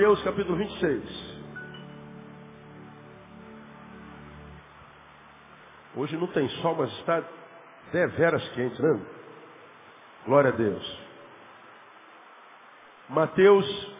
[0.00, 1.02] Mateus capítulo 26.
[5.94, 7.22] Hoje não tem sol, mas está
[7.92, 8.98] deveras quente, né?
[10.24, 10.98] Glória a Deus.
[13.10, 13.96] Mateus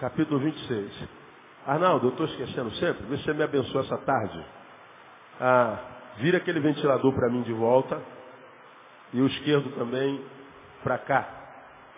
[0.00, 1.08] capítulo 26.
[1.64, 4.46] Arnaldo, eu estou esquecendo sempre, você me abençoa essa tarde.
[5.40, 5.78] Ah,
[6.16, 8.02] vira aquele ventilador para mim de volta
[9.12, 10.26] e o esquerdo também
[10.82, 11.28] para cá.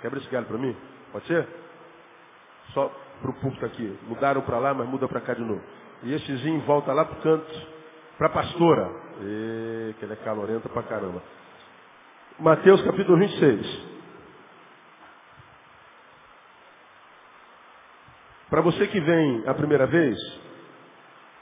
[0.02, 0.76] Quebra esse galho para mim?
[1.12, 1.57] Pode ser?
[2.72, 3.98] Só para o púlpito aqui.
[4.06, 5.62] Mudaram para lá, mas muda para cá de novo.
[6.02, 7.66] E essezinho volta lá para o canto,
[8.16, 8.90] para a pastora.
[9.20, 11.22] E, que ele é calorenta para caramba.
[12.38, 13.88] Mateus capítulo 26.
[18.48, 20.16] Para você que vem a primeira vez,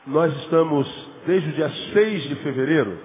[0.06, 0.88] nós estamos
[1.27, 2.98] desde o dia 6 de fevereiro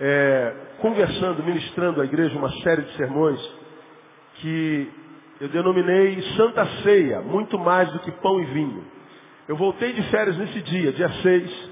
[0.00, 3.40] é, conversando, ministrando à igreja uma série de sermões
[4.36, 4.90] que
[5.42, 8.84] eu denominei Santa Ceia, muito mais do que pão e vinho.
[9.48, 11.70] Eu voltei de férias nesse dia, dia 6,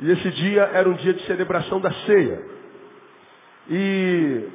[0.00, 2.42] e esse dia era um dia de celebração da ceia.
[3.68, 4.48] E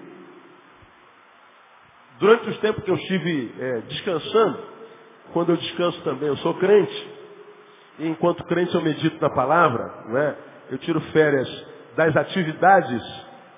[2.17, 4.57] durante os tempos que eu estive é, descansando,
[5.31, 7.07] quando eu descanso também, eu sou crente.
[7.99, 10.35] E enquanto crente eu medito na palavra, né?
[10.71, 13.03] eu tiro férias das atividades,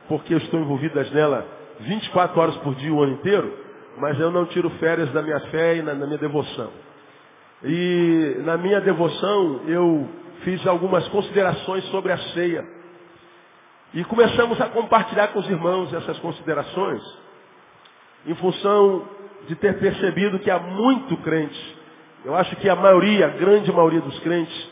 [0.10, 1.48] porque eu estou envolvido nela
[1.80, 3.67] 24 horas por dia o ano inteiro,
[3.98, 6.72] mas eu não tiro férias da minha fé e na, na minha devoção.
[7.64, 10.08] E na minha devoção eu
[10.44, 12.64] fiz algumas considerações sobre a ceia.
[13.94, 17.02] E começamos a compartilhar com os irmãos essas considerações,
[18.26, 19.08] em função
[19.48, 21.78] de ter percebido que há muito crente,
[22.26, 24.70] eu acho que a maioria, a grande maioria dos crentes,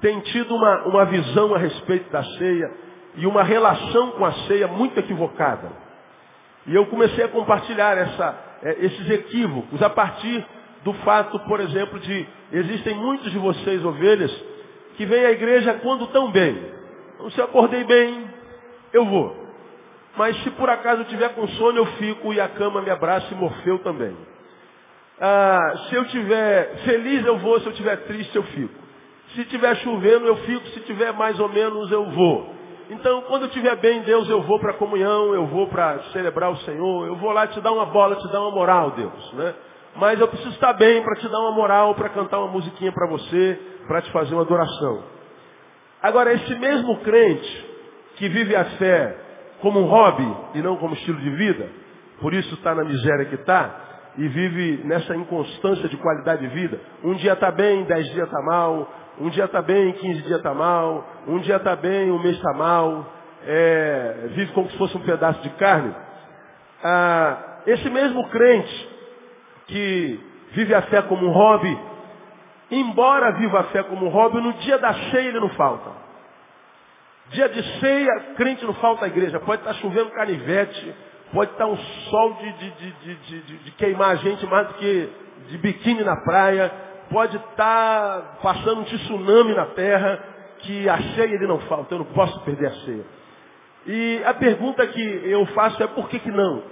[0.00, 2.70] tem tido uma, uma visão a respeito da ceia
[3.16, 5.70] e uma relação com a ceia muito equivocada.
[6.66, 10.44] E eu comecei a compartilhar essa, é, esses equívocos a partir
[10.84, 14.32] do fato, por exemplo, de existem muitos de vocês, ovelhas,
[14.96, 16.72] que vêm à igreja quando estão bem.
[17.14, 18.28] Então, se eu acordei bem,
[18.92, 19.42] eu vou.
[20.16, 23.32] Mas se por acaso eu tiver com sono, eu fico e a cama me abraça
[23.32, 24.14] e morfeu também.
[25.20, 27.60] Ah, se eu tiver feliz, eu vou.
[27.60, 28.74] Se eu tiver triste, eu fico.
[29.34, 30.66] Se tiver chovendo, eu fico.
[30.68, 32.54] Se tiver mais ou menos, eu vou.
[32.92, 36.50] Então, quando eu estiver bem, Deus, eu vou para a comunhão, eu vou para celebrar
[36.50, 39.32] o Senhor, eu vou lá te dar uma bola, te dar uma moral, Deus.
[39.32, 39.54] Né?
[39.96, 43.06] Mas eu preciso estar bem para te dar uma moral, para cantar uma musiquinha para
[43.08, 43.58] você,
[43.88, 45.04] para te fazer uma adoração.
[46.02, 47.66] Agora, esse mesmo crente
[48.16, 49.16] que vive a fé
[49.62, 51.70] como um hobby e não como estilo de vida,
[52.20, 53.81] por isso está na miséria que está,
[54.16, 56.80] e vive nessa inconstância de qualidade de vida.
[57.02, 60.52] Um dia está bem, dez dias está mal, um dia está bem, quinze dias está
[60.54, 63.10] mal, um dia está bem, um mês está mal,
[63.46, 65.94] é, vive como se fosse um pedaço de carne.
[66.82, 68.88] Ah, esse mesmo crente
[69.66, 70.20] que
[70.52, 71.78] vive a fé como um hobby,
[72.70, 75.90] embora viva a fé como um hobby, no dia da cheia ele não falta.
[77.30, 79.40] Dia de ceia, crente não falta a igreja.
[79.40, 80.94] Pode estar chovendo canivete,
[81.32, 85.08] pode estar um sol de, de, de, de, queimar a gente mais do que
[85.48, 86.70] de biquíni na praia,
[87.10, 90.22] pode estar passando um tsunami na terra,
[90.58, 93.04] que a ceia ele não falta, eu não posso perder a ceia.
[93.86, 96.62] E a pergunta que eu faço é por que, que não?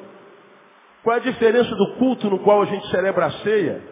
[1.03, 3.83] Qual é a diferença do culto no qual a gente celebra a ceia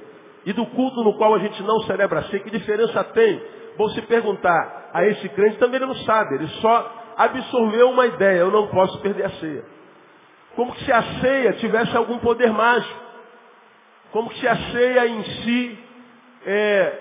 [0.44, 2.43] e do culto no qual a gente não celebra a ceia?
[2.43, 3.43] Que diferença tem?
[3.76, 8.41] Vou se perguntar a esse crente, também ele não sabe, ele só absorveu uma ideia,
[8.41, 9.77] eu não posso perder a ceia.
[10.58, 13.00] Como se a ceia tivesse algum poder mágico.
[14.10, 15.78] Como se a ceia em si
[16.44, 16.99] é,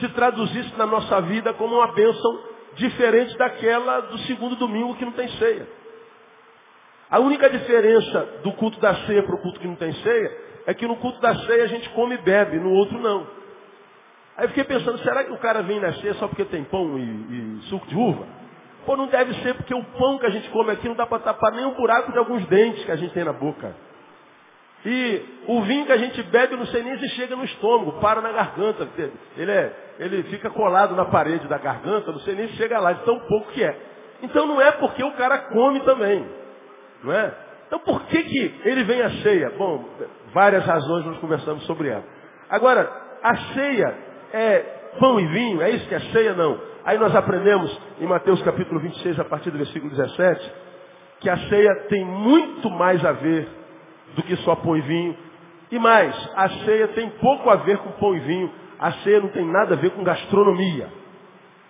[0.00, 2.44] se traduzisse na nossa vida como uma bênção
[2.76, 5.68] diferente daquela do segundo domingo que não tem ceia.
[7.10, 10.72] A única diferença do culto da ceia para o culto que não tem ceia é
[10.72, 13.26] que no culto da ceia a gente come e bebe, no outro não.
[14.34, 17.02] Aí eu fiquei pensando, será que o cara vem nascer só porque tem pão e,
[17.02, 18.37] e suco de uva?
[18.88, 21.18] Pô, não deve ser porque o pão que a gente come aqui não dá para
[21.18, 23.76] tapar nem um buraco de alguns dentes que a gente tem na boca.
[24.82, 28.22] E o vinho que a gente bebe, não sei nem se chega no estômago, para
[28.22, 28.88] na garganta.
[29.36, 32.94] Ele, é, ele fica colado na parede da garganta, não sei nem se chega lá,
[32.94, 33.78] de tão pouco que é.
[34.22, 36.26] Então não é porque o cara come também.
[37.04, 37.34] Não é?
[37.66, 39.50] Então por que, que ele vem à ceia?
[39.50, 39.84] Bom,
[40.32, 42.04] várias razões nós conversamos sobre ela.
[42.48, 42.90] Agora,
[43.22, 43.98] a ceia
[44.32, 46.34] é pão e vinho, é isso que é ceia?
[46.34, 46.58] Não.
[46.84, 50.52] Aí nós aprendemos em Mateus capítulo 26, a partir do versículo 17,
[51.20, 53.48] que a ceia tem muito mais a ver
[54.14, 55.16] do que só pão e vinho.
[55.70, 58.50] E mais, a ceia tem pouco a ver com pão e vinho.
[58.78, 60.88] A ceia não tem nada a ver com gastronomia.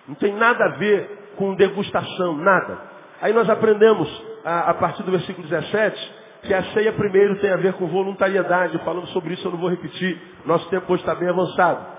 [0.06, 2.78] Não tem nada a ver com degustação, nada.
[3.20, 4.08] Aí nós aprendemos,
[4.44, 6.12] a, a partir do versículo 17,
[6.42, 8.78] que a ceia primeiro tem a ver com voluntariedade.
[8.84, 10.20] Falamos sobre isso, eu não vou repetir.
[10.44, 11.97] Nosso tempo hoje está bem avançado.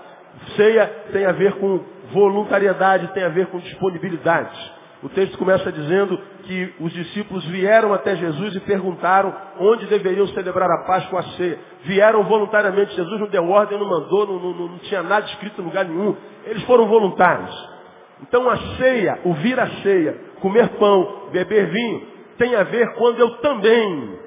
[0.56, 4.80] Ceia tem a ver com voluntariedade, tem a ver com disponibilidade.
[5.02, 10.70] O texto começa dizendo que os discípulos vieram até Jesus e perguntaram onde deveriam celebrar
[10.70, 11.58] a Páscoa a ceia.
[11.84, 15.64] Vieram voluntariamente, Jesus não deu ordem, não mandou, não, não, não tinha nada escrito em
[15.64, 16.14] lugar nenhum.
[16.44, 17.80] Eles foram voluntários.
[18.22, 22.06] Então a ceia, o vir a ceia, comer pão, beber vinho,
[22.36, 24.18] tem a ver quando eu também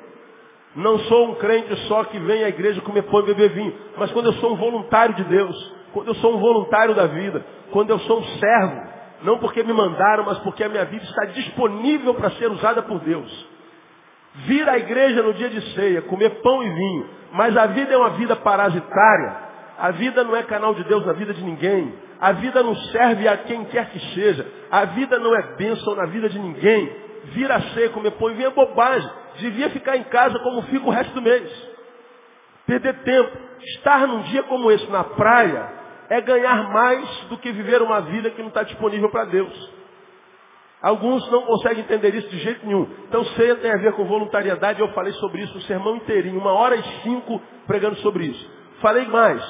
[0.75, 4.11] não sou um crente só que vem à igreja comer pão e beber vinho, mas
[4.11, 7.91] quando eu sou um voluntário de Deus, quando eu sou um voluntário da vida, quando
[7.91, 8.93] eu sou um servo,
[9.23, 12.99] não porque me mandaram, mas porque a minha vida está disponível para ser usada por
[12.99, 13.47] Deus.
[14.47, 17.97] Vir à igreja no dia de ceia, comer pão e vinho, mas a vida é
[17.97, 19.53] uma vida parasitária.
[19.77, 21.93] A vida não é canal de Deus na vida de ninguém.
[22.19, 24.45] A vida não serve a quem quer que seja.
[24.71, 26.91] A vida não é bênção na vida de ninguém.
[27.25, 29.09] Vir a ceia, comer pão e vinho é bobagem.
[29.39, 31.49] Devia ficar em casa como fica o resto do mês.
[32.65, 33.37] Perder tempo.
[33.75, 35.82] Estar num dia como esse na praia
[36.13, 39.73] é ganhar mais do que viver uma vida que não está disponível para Deus.
[40.79, 42.87] Alguns não conseguem entender isso de jeito nenhum.
[43.07, 46.51] Então ceia tem a ver com voluntariedade, eu falei sobre isso o sermão inteirinho, uma
[46.51, 48.51] hora e cinco pregando sobre isso.
[48.79, 49.41] Falei mais.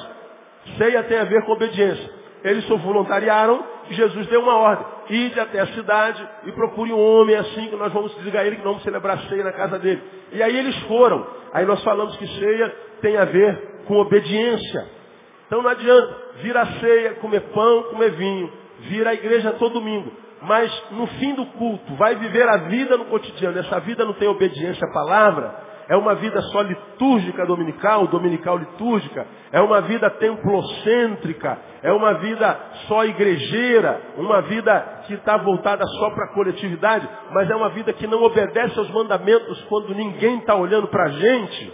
[0.78, 2.10] Ceia tem a ver com obediência.
[2.42, 4.86] Eles se voluntariaram e Jesus deu uma ordem.
[5.10, 8.62] Ide até a cidade e procure um homem assim que nós vamos desligar ele, que
[8.62, 10.02] vamos celebrar ceia na casa dele.
[10.32, 11.26] E aí eles foram.
[11.52, 15.03] Aí nós falamos que ceia tem a ver com obediência.
[15.54, 20.10] Então não adianta vir à ceia, comer pão, comer vinho, vir à igreja todo domingo.
[20.42, 23.56] Mas no fim do culto, vai viver a vida no cotidiano.
[23.60, 25.54] Essa vida não tem obediência à palavra.
[25.88, 29.28] É uma vida só litúrgica dominical, dominical litúrgica.
[29.52, 31.56] É uma vida templocêntrica.
[31.84, 32.58] É uma vida
[32.88, 34.00] só igrejeira.
[34.16, 37.08] Uma vida que está voltada só para a coletividade.
[37.30, 41.10] Mas é uma vida que não obedece aos mandamentos quando ninguém está olhando para a
[41.10, 41.72] gente.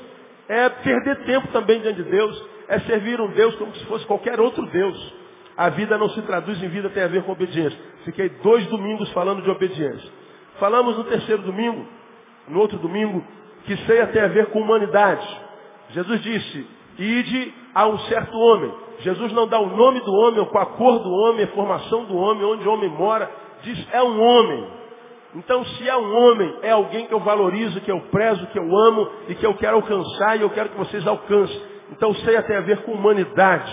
[0.50, 4.40] É perder tempo também diante de Deus é servir um Deus como se fosse qualquer
[4.40, 5.14] outro Deus.
[5.56, 7.76] A vida não se traduz em vida, tem a ver com obediência.
[8.05, 10.08] Fiquei dois domingos falando de obediência.
[10.61, 11.84] Falamos no terceiro domingo,
[12.46, 13.22] no outro domingo,
[13.64, 15.26] que ceia tem a ver com humanidade.
[15.90, 18.73] Jesus disse, ide a um certo homem.
[19.00, 22.16] Jesus não dá o nome do homem, ou a cor do homem, a formação do
[22.16, 23.28] homem, onde o homem mora.
[23.62, 24.64] Diz, é um homem.
[25.34, 28.76] Então, se é um homem, é alguém que eu valorizo, que eu prezo, que eu
[28.76, 31.69] amo e que eu quero alcançar e eu quero que vocês alcancem.
[31.92, 33.72] Então ceia tem a ver com humanidade,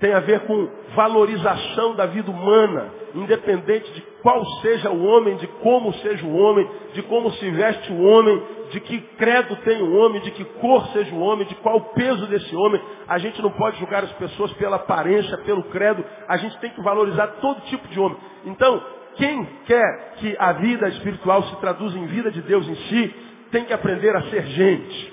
[0.00, 5.46] tem a ver com valorização da vida humana, independente de qual seja o homem, de
[5.46, 9.96] como seja o homem, de como se veste o homem, de que credo tem o
[9.96, 12.80] homem, de que cor seja o homem, de qual peso desse homem.
[13.08, 16.82] A gente não pode julgar as pessoas pela aparência, pelo credo, a gente tem que
[16.82, 18.18] valorizar todo tipo de homem.
[18.46, 18.82] Então,
[19.16, 23.14] quem quer que a vida espiritual se traduza em vida de Deus em si,
[23.50, 25.12] tem que aprender a ser gente.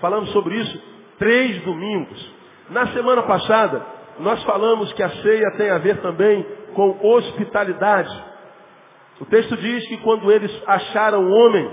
[0.00, 0.91] Falamos sobre isso
[1.22, 2.34] três domingos.
[2.68, 3.80] Na semana passada,
[4.18, 8.10] nós falamos que a ceia tem a ver também com hospitalidade.
[9.20, 11.70] O texto diz que quando eles acharam o homem,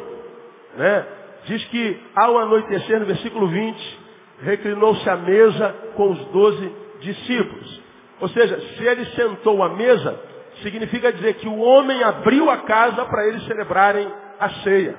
[0.77, 1.07] né,
[1.45, 3.99] diz que ao anoitecer, no versículo 20,
[4.43, 7.81] reclinou-se à mesa com os doze discípulos.
[8.21, 10.19] Ou seja, se ele sentou à mesa,
[10.61, 14.07] significa dizer que o homem abriu a casa para eles celebrarem
[14.39, 14.95] a ceia.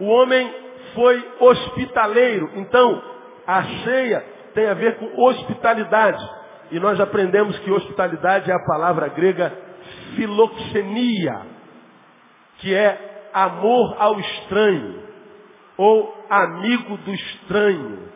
[0.00, 0.52] O homem
[0.92, 2.50] foi hospitaleiro.
[2.56, 3.17] Então,
[3.48, 6.22] a ceia tem a ver com hospitalidade.
[6.70, 9.50] E nós aprendemos que hospitalidade é a palavra grega
[10.14, 11.46] filoxenia,
[12.58, 15.02] que é amor ao estranho,
[15.78, 18.12] ou amigo do estranho.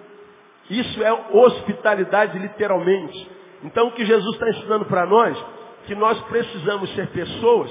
[0.68, 3.30] Isso é hospitalidade literalmente.
[3.64, 5.42] Então o que Jesus está ensinando para nós,
[5.86, 7.70] que nós precisamos ser pessoas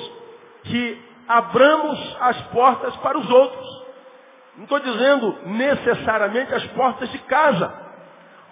[0.63, 3.80] que abramos as portas para os outros.
[4.61, 7.73] Não estou dizendo necessariamente as portas de casa,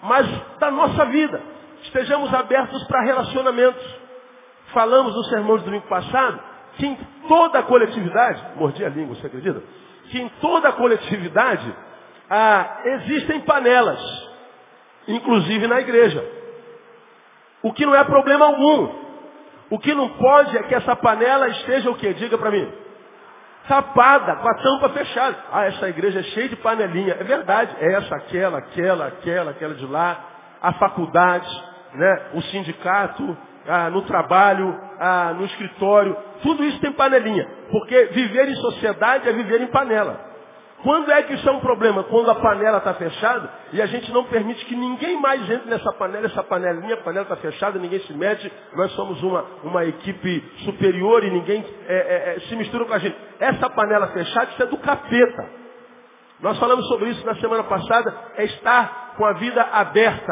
[0.01, 1.39] mas da nossa vida.
[1.83, 3.85] Estejamos abertos para relacionamentos.
[4.73, 6.39] Falamos no sermão de domingo passado
[6.77, 6.95] que em
[7.27, 9.61] toda a coletividade, mordi a língua, você acredita?
[10.09, 11.75] Que em toda a coletividade
[12.27, 13.99] ah, existem panelas,
[15.07, 16.25] inclusive na igreja.
[17.61, 18.95] O que não é problema algum.
[19.69, 22.15] O que não pode é que essa panela esteja o quê?
[22.15, 22.78] Diga para mim
[23.67, 25.37] tapada, com a tampa fechada.
[25.51, 27.15] Ah, essa igreja é cheia de panelinha.
[27.19, 27.75] É verdade.
[27.79, 30.25] É essa, aquela, aquela, aquela, aquela de lá.
[30.61, 31.49] A faculdade,
[31.93, 32.29] né?
[32.33, 33.37] o sindicato,
[33.67, 36.17] ah, no trabalho, ah, no escritório.
[36.41, 37.47] Tudo isso tem panelinha.
[37.71, 40.28] Porque viver em sociedade é viver em panela.
[40.83, 42.03] Quando é que isso é um problema?
[42.05, 45.91] Quando a panela está fechada e a gente não permite que ninguém mais entre nessa
[45.93, 50.41] panela, essa panelinha, a panela está fechada, ninguém se mete, nós somos uma, uma equipe
[50.63, 53.15] superior e ninguém é, é, é, se mistura com a gente.
[53.39, 55.49] Essa panela fechada, isso é do capeta.
[56.39, 60.31] Nós falamos sobre isso na semana passada, é estar com a vida aberta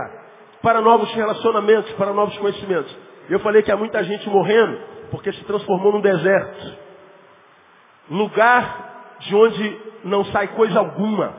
[0.61, 2.95] para novos relacionamentos, para novos conhecimentos.
[3.29, 4.79] Eu falei que há muita gente morrendo
[5.11, 6.77] porque se transformou num deserto.
[8.09, 11.33] Lugar de onde não sai coisa alguma.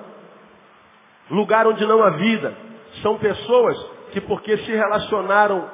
[1.30, 2.54] Lugar onde não há vida.
[3.02, 3.76] São pessoas
[4.12, 5.70] que porque se relacionaram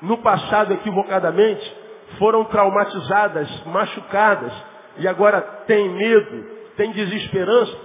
[0.00, 1.76] no passado equivocadamente,
[2.18, 4.52] foram traumatizadas, machucadas,
[4.98, 6.44] e agora têm medo,
[6.76, 7.76] têm desesperança,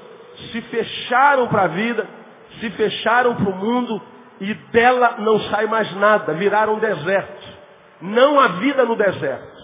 [0.52, 2.08] se fecharam para a vida,
[2.60, 4.02] se fecharam para o mundo
[4.40, 7.60] e dela não sai mais nada, viraram deserto.
[8.02, 9.60] Não há vida no deserto.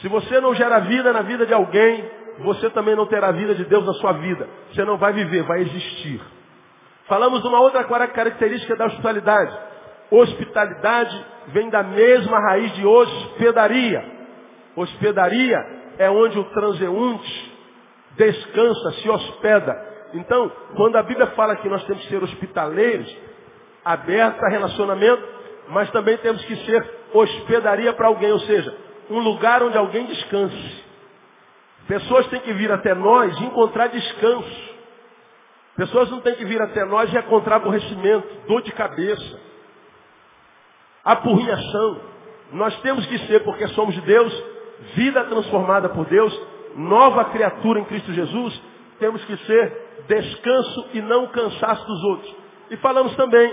[0.00, 2.04] Se você não gera vida na vida de alguém,
[2.40, 4.48] você também não terá vida de Deus na sua vida.
[4.72, 6.20] Você não vai viver, vai existir.
[7.06, 9.56] Falamos de uma outra característica da hospitalidade.
[10.10, 14.04] Hospitalidade vem da mesma raiz de hospedaria.
[14.74, 15.58] Hospedaria
[15.98, 17.54] é onde o transeunte
[18.16, 19.94] descansa, se hospeda.
[20.14, 23.16] Então, quando a Bíblia fala que nós temos que ser hospitaleiros,
[23.84, 25.22] aberta a relacionamento,
[25.68, 28.74] mas também temos que ser hospedaria para alguém, ou seja,
[29.10, 30.83] um lugar onde alguém descanse.
[31.86, 34.74] Pessoas têm que vir até nós e encontrar descanso.
[35.76, 39.40] Pessoas não têm que vir até nós e encontrar aborrecimento, dor de cabeça,
[41.04, 42.00] apurrinhação.
[42.52, 44.44] Nós temos que ser, porque somos de Deus,
[44.94, 46.32] vida transformada por Deus,
[46.76, 48.62] nova criatura em Cristo Jesus,
[48.98, 52.36] temos que ser descanso e não cansaço dos outros.
[52.70, 53.52] E falamos também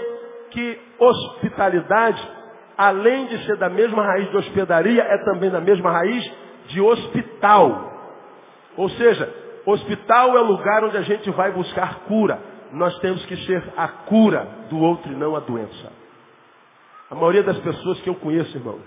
[0.52, 2.22] que hospitalidade,
[2.78, 6.32] além de ser da mesma raiz de hospedaria, é também da mesma raiz
[6.68, 7.91] de hospital.
[8.78, 9.34] Ou seja,
[9.66, 12.40] hospital é o lugar onde a gente vai buscar cura.
[12.72, 15.92] Nós temos que ser a cura do outro e não a doença.
[17.10, 18.80] A maioria das pessoas que eu conheço, irmão,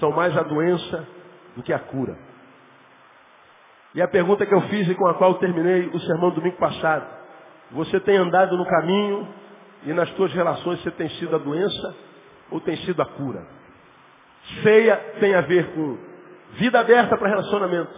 [0.00, 1.06] são mais a doença
[1.56, 2.18] do que a cura.
[3.94, 7.06] E a pergunta que eu fiz e com a qual terminei o sermão domingo passado.
[7.72, 9.28] Você tem andado no caminho
[9.84, 11.94] e nas suas relações você tem sido a doença
[12.50, 13.46] ou tem sido a cura?
[14.62, 15.98] Ceia tem a ver com
[16.54, 17.92] vida aberta para relacionamento.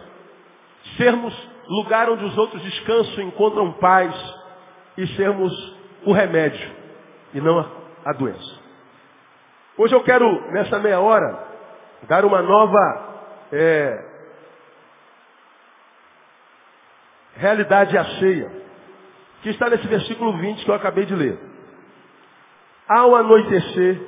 [0.97, 1.33] Sermos
[1.67, 4.13] lugar onde os outros descansam encontram paz
[4.97, 5.51] e sermos
[6.05, 6.71] o remédio
[7.33, 7.67] e não a,
[8.05, 8.59] a doença.
[9.77, 11.37] Hoje eu quero, nessa meia hora,
[12.03, 13.15] dar uma nova
[13.51, 14.05] é,
[17.35, 18.51] realidade à ceia,
[19.41, 21.37] que está nesse versículo 20 que eu acabei de ler.
[22.87, 23.99] Ao anoitecer,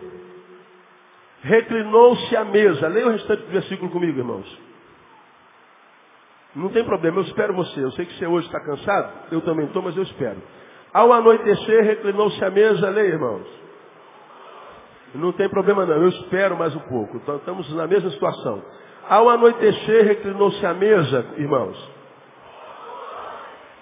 [1.41, 2.88] reclinou-se à mesa.
[2.88, 4.67] Leia o restante do versículo comigo, irmãos.
[6.58, 7.84] Não tem problema, eu espero você.
[7.84, 10.42] Eu sei que você hoje está cansado, eu também estou, mas eu espero.
[10.92, 12.90] Ao anoitecer, reclinou-se à mesa.
[12.90, 13.48] Leia, irmãos.
[15.14, 17.18] Não tem problema não, eu espero mais um pouco.
[17.18, 18.64] Então, estamos na mesma situação.
[19.08, 21.92] Ao anoitecer, reclinou-se à mesa, irmãos.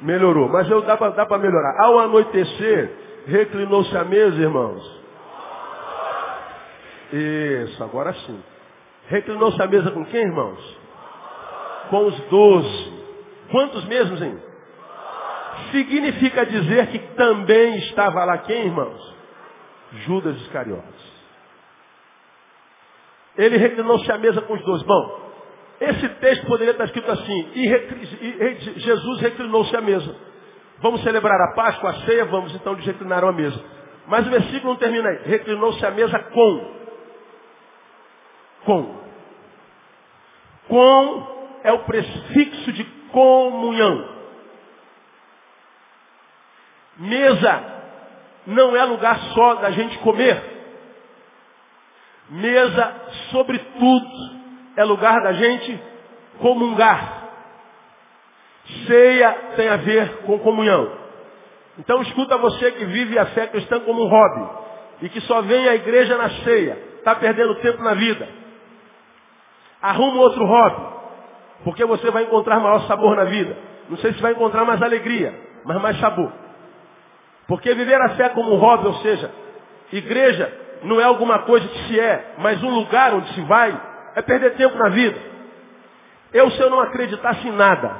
[0.01, 1.81] Melhorou, mas eu, dá para melhorar.
[1.81, 2.91] Ao anoitecer,
[3.25, 5.01] reclinou-se à mesa, irmãos.
[7.13, 8.43] Isso, agora sim.
[9.07, 10.74] Reclinou-se à mesa com quem, irmãos?
[11.89, 12.93] Com os doze.
[13.51, 14.39] Quantos mesmos, hein?
[15.71, 19.15] Significa dizer que também estava lá quem, irmãos?
[20.05, 21.15] Judas Iscariotes.
[23.37, 24.81] Ele reclinou-se à mesa com os dois.
[24.83, 25.25] Bom,
[25.79, 30.15] esse texto poderia estar escrito assim, e, e Jesus reclinou-se à mesa.
[30.79, 33.61] Vamos celebrar a Páscoa, a ceia, vamos, então eles reclinaram a mesa.
[34.07, 35.19] Mas o versículo não termina aí.
[35.25, 36.75] Reclinou-se à mesa com.
[38.65, 39.05] Com.
[40.67, 41.34] Com
[41.65, 44.07] é o prefixo de comunhão.
[46.97, 47.63] Mesa
[48.45, 50.39] não é lugar só da gente comer.
[52.29, 52.95] Mesa,
[53.31, 54.07] sobretudo,
[54.77, 55.81] é lugar da gente
[56.39, 57.23] comungar.
[58.85, 60.91] Ceia tem a ver com comunhão.
[61.79, 64.49] Então escuta você que vive a fé cristã como um hobby
[65.01, 68.27] e que só vem à igreja na ceia, está perdendo tempo na vida.
[69.81, 70.94] Arruma outro hobby,
[71.65, 73.57] porque você vai encontrar maior sabor na vida.
[73.89, 75.33] Não sei se vai encontrar mais alegria,
[75.65, 76.31] mas mais sabor.
[77.47, 79.31] Porque viver a fé como um hobby, ou seja,
[79.91, 80.53] igreja
[80.83, 83.75] não é alguma coisa que se é, mas um lugar onde se vai,
[84.15, 85.19] é perder tempo na vida.
[86.31, 87.95] Eu, se eu não acreditasse em nada,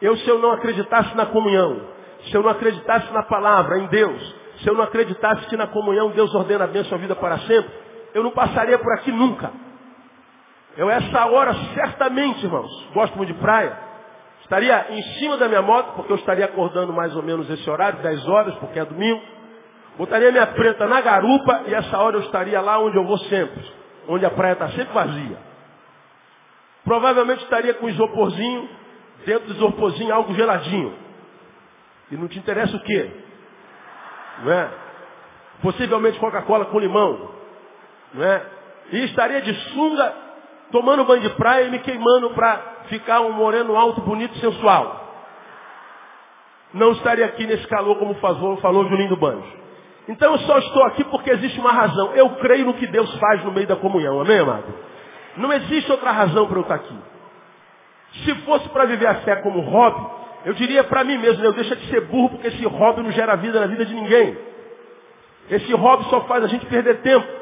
[0.00, 1.82] eu, se eu não acreditasse na comunhão,
[2.22, 6.10] se eu não acreditasse na palavra, em Deus, se eu não acreditasse que na comunhão
[6.10, 7.70] Deus ordena a bênção a vida para sempre,
[8.14, 9.50] eu não passaria por aqui nunca.
[10.78, 13.76] Eu, essa hora, certamente, irmãos, gosto muito de praia,
[14.42, 17.98] estaria em cima da minha moto, porque eu estaria acordando mais ou menos esse horário,
[17.98, 19.20] 10 horas, porque é domingo.
[19.96, 23.60] Botaria minha preta na garupa e essa hora eu estaria lá onde eu vou sempre.
[24.06, 25.36] Onde a praia está sempre vazia.
[26.84, 28.68] Provavelmente estaria com isoporzinho,
[29.26, 30.94] dentro do isoporzinho algo geladinho.
[32.12, 33.10] E não te interessa o quê?
[34.44, 34.70] Não é?
[35.60, 37.34] Possivelmente Coca-Cola com limão.
[38.14, 38.46] Não é?
[38.92, 40.27] E estaria de sunga,
[40.70, 45.06] tomando banho de praia e me queimando para ficar um moreno alto, bonito e sensual.
[46.74, 49.58] Não estaria aqui nesse calor como falou, falou Julinho do Banjo.
[50.08, 52.12] Então eu só estou aqui porque existe uma razão.
[52.14, 54.20] Eu creio no que Deus faz no meio da comunhão.
[54.20, 54.74] Amém, amado?
[55.36, 56.96] Não existe outra razão para eu estar aqui.
[58.24, 60.06] Se fosse para viver a fé como hobby,
[60.46, 63.36] eu diria para mim mesmo, eu deixa de ser burro porque esse hobby não gera
[63.36, 64.36] vida na vida de ninguém.
[65.50, 67.37] Esse hobby só faz a gente perder tempo.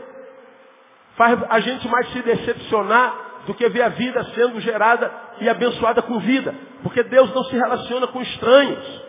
[1.17, 6.03] Faz a gente mais se decepcionar do que ver a vida sendo gerada e abençoada
[6.03, 6.55] com vida.
[6.83, 9.07] Porque Deus não se relaciona com estranhos.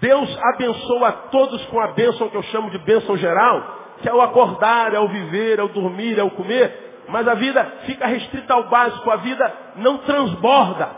[0.00, 4.22] Deus abençoa todos com a bênção que eu chamo de bênção geral, que é o
[4.22, 7.04] acordar, é o viver, é o dormir, é o comer.
[7.08, 10.88] Mas a vida fica restrita ao básico, a vida não transborda.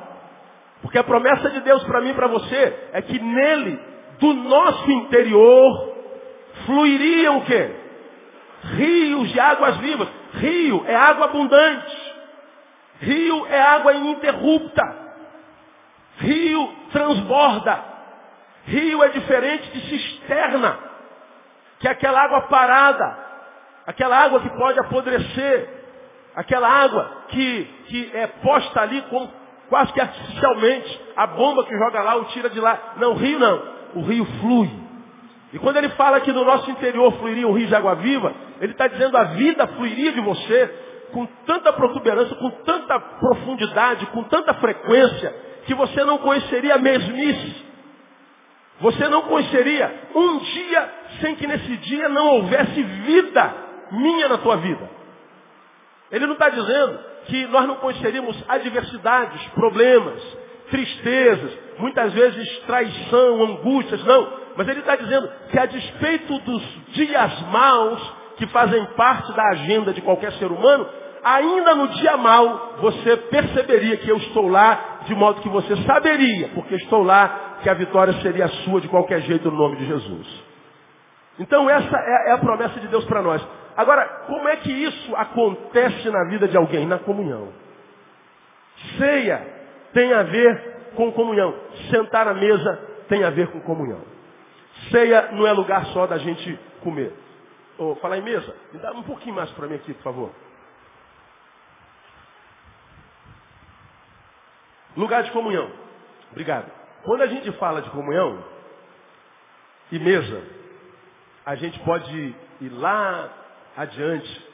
[0.82, 3.80] Porque a promessa de Deus para mim e para você é que nele,
[4.20, 5.94] do nosso interior,
[6.66, 7.81] fluiriam o quê?
[8.64, 10.08] Rios de águas vivas.
[10.34, 12.14] Rio é água abundante.
[13.00, 14.96] Rio é água ininterrupta.
[16.18, 17.92] Rio transborda.
[18.64, 20.78] Rio é diferente de cisterna,
[21.80, 23.18] que é aquela água parada,
[23.86, 25.68] aquela água que pode apodrecer,
[26.36, 29.28] aquela água que, que é posta ali com,
[29.68, 32.94] quase que artificialmente, a bomba que joga lá o tira de lá.
[32.98, 33.62] Não, rio não,
[33.96, 34.70] o rio flui.
[35.52, 38.72] E quando ele fala que no nosso interior fluiria um rio de água viva, ele
[38.72, 40.72] está dizendo a vida fluiria de você
[41.12, 45.34] com tanta protuberância, com tanta profundidade, com tanta frequência,
[45.66, 47.66] que você não conheceria a mesmice.
[48.80, 53.54] Você não conheceria um dia sem que nesse dia não houvesse vida
[53.90, 54.88] minha na tua vida.
[56.12, 60.22] Ele não está dizendo que nós não conheceríamos adversidades, problemas,
[60.70, 64.32] tristezas, muitas vezes traição, angústias, não.
[64.56, 69.92] Mas ele está dizendo que a despeito dos dias maus que fazem parte da agenda
[69.92, 70.84] de qualquer ser humano,
[71.22, 76.48] ainda no dia mau você perceberia que eu estou lá, de modo que você saberia,
[76.48, 80.44] porque estou lá que a vitória seria sua de qualquer jeito no nome de Jesus.
[81.38, 83.46] Então essa é, é a promessa de Deus para nós.
[83.76, 86.84] Agora, como é que isso acontece na vida de alguém?
[86.84, 87.48] Na comunhão.
[88.98, 89.40] Ceia
[89.92, 91.54] tem a ver com comunhão.
[91.92, 94.00] Sentar à mesa tem a ver com comunhão.
[94.90, 97.22] Ceia não é lugar só da gente comer.
[98.00, 100.30] Falar em mesa, me dá um pouquinho mais para mim aqui, por favor.
[104.96, 105.70] Lugar de comunhão.
[106.30, 106.70] Obrigado.
[107.02, 108.44] Quando a gente fala de comunhão
[109.90, 110.42] e mesa,
[111.44, 113.30] a gente pode ir lá
[113.76, 114.50] adiante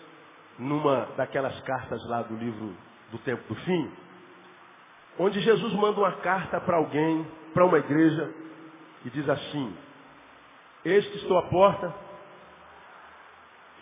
[0.59, 2.75] numa daquelas cartas lá do livro
[3.11, 3.93] do Tempo do Fim,
[5.19, 8.33] onde Jesus manda uma carta para alguém, para uma igreja,
[9.05, 9.77] e diz assim,
[10.85, 11.95] eis que estou à porta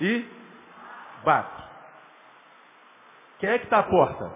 [0.00, 0.26] e
[1.24, 1.64] bato.
[3.38, 4.32] Quem é que está à porta?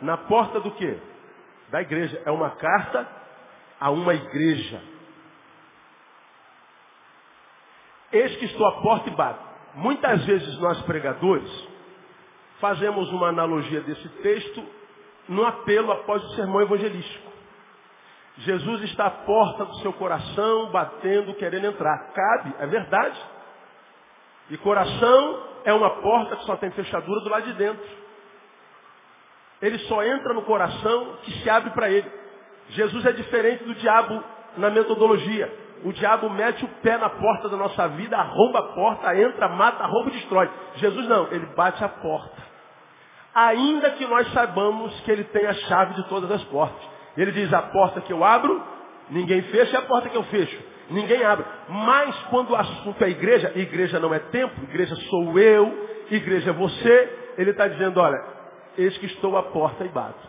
[0.00, 0.98] Na porta do quê?
[1.70, 2.20] da igreja.
[2.24, 3.06] É uma carta
[3.80, 4.80] a uma igreja.
[8.12, 9.46] Eis que estou à porta e bato.
[9.74, 11.68] Muitas vezes nós pregadores
[12.58, 14.64] fazemos uma analogia desse texto
[15.28, 17.28] no apelo após o sermão evangelístico.
[18.38, 22.12] Jesus está à porta do seu coração, batendo, querendo entrar.
[22.12, 23.20] Cabe, é verdade.
[24.50, 27.84] E coração é uma porta que só tem fechadura do lado de dentro.
[29.60, 32.10] Ele só entra no coração que se abre para ele.
[32.70, 34.22] Jesus é diferente do diabo
[34.56, 35.52] na metodologia.
[35.84, 39.84] O diabo mete o pé na porta da nossa vida, arromba a porta, entra, mata,
[39.86, 40.50] rouba e destrói.
[40.76, 42.48] Jesus não, ele bate a porta.
[43.34, 46.82] Ainda que nós saibamos que ele tem a chave de todas as portas.
[47.16, 48.62] Ele diz, a porta que eu abro,
[49.10, 51.44] ninguém fecha, e a porta que eu fecho, ninguém abre.
[51.68, 56.52] Mas quando o assunto é igreja, igreja não é tempo, igreja sou eu, igreja é
[56.52, 58.22] você, ele está dizendo, olha,
[58.76, 60.28] eis que estou à porta e bato.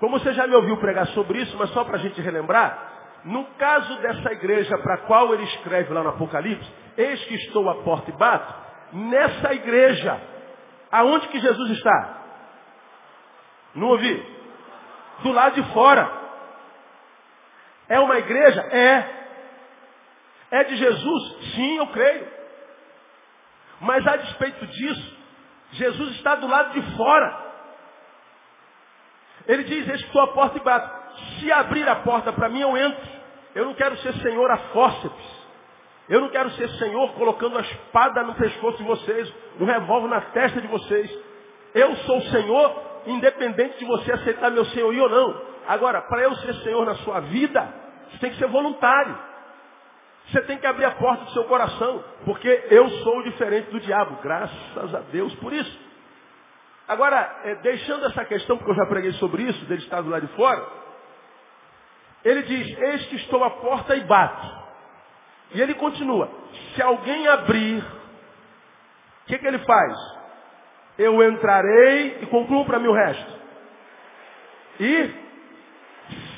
[0.00, 2.92] Como você já me ouviu pregar sobre isso, mas só para a gente relembrar,
[3.24, 7.68] no caso dessa igreja para a qual ele escreve lá no Apocalipse, eis que estou
[7.70, 8.54] à porta e bato,
[8.92, 10.20] nessa igreja,
[10.90, 12.22] aonde que Jesus está?
[13.74, 14.34] Não ouvi?
[15.22, 16.10] Do lado de fora.
[17.88, 18.60] É uma igreja?
[18.60, 19.23] É.
[20.54, 21.52] É de Jesus?
[21.52, 22.28] Sim, eu creio.
[23.80, 25.16] Mas a despeito disso,
[25.72, 27.44] Jesus está do lado de fora.
[29.48, 30.88] Ele diz, estou à porta e bato.
[31.40, 33.04] Se abrir a porta para mim, eu entro.
[33.52, 35.44] Eu não quero ser senhor a fórceps.
[36.08, 40.20] Eu não quero ser senhor colocando a espada no pescoço de vocês, um revólver na
[40.20, 41.10] testa de vocês.
[41.74, 45.42] Eu sou senhor, independente de você aceitar meu senhorio ou não.
[45.66, 49.33] Agora, para eu ser senhor na sua vida, Você tem que ser voluntário.
[50.28, 54.18] Você tem que abrir a porta do seu coração, porque eu sou diferente do diabo.
[54.22, 55.84] Graças a Deus por isso.
[56.88, 60.26] Agora, é, deixando essa questão, porque eu já preguei sobre isso, dele estar do lado
[60.26, 60.66] de fora,
[62.24, 64.64] ele diz, eis que estou à porta e bato.
[65.52, 66.28] E ele continua,
[66.74, 69.94] se alguém abrir, o que, que ele faz?
[70.98, 73.32] Eu entrarei e concluo para mim o resto.
[74.80, 75.14] E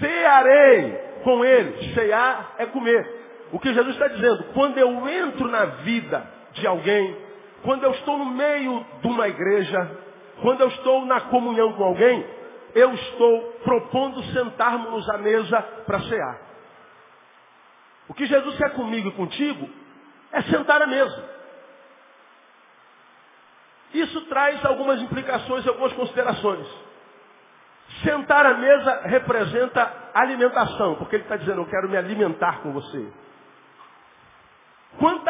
[0.01, 1.95] cearei com ele.
[1.95, 3.16] Cear é comer.
[3.53, 7.17] O que Jesus está dizendo, quando eu entro na vida de alguém,
[7.63, 9.99] quando eu estou no meio de uma igreja,
[10.43, 12.27] quando eu estou na comunhão com alguém,
[12.75, 16.41] eu estou propondo sentarmos à mesa para cear.
[18.09, 19.69] O que Jesus quer comigo e contigo
[20.33, 21.37] é sentar à mesa.
[23.95, 26.67] Isso traz algumas implicações e algumas considerações.
[28.03, 33.07] Sentar à mesa representa alimentação, porque ele está dizendo, eu quero me alimentar com você.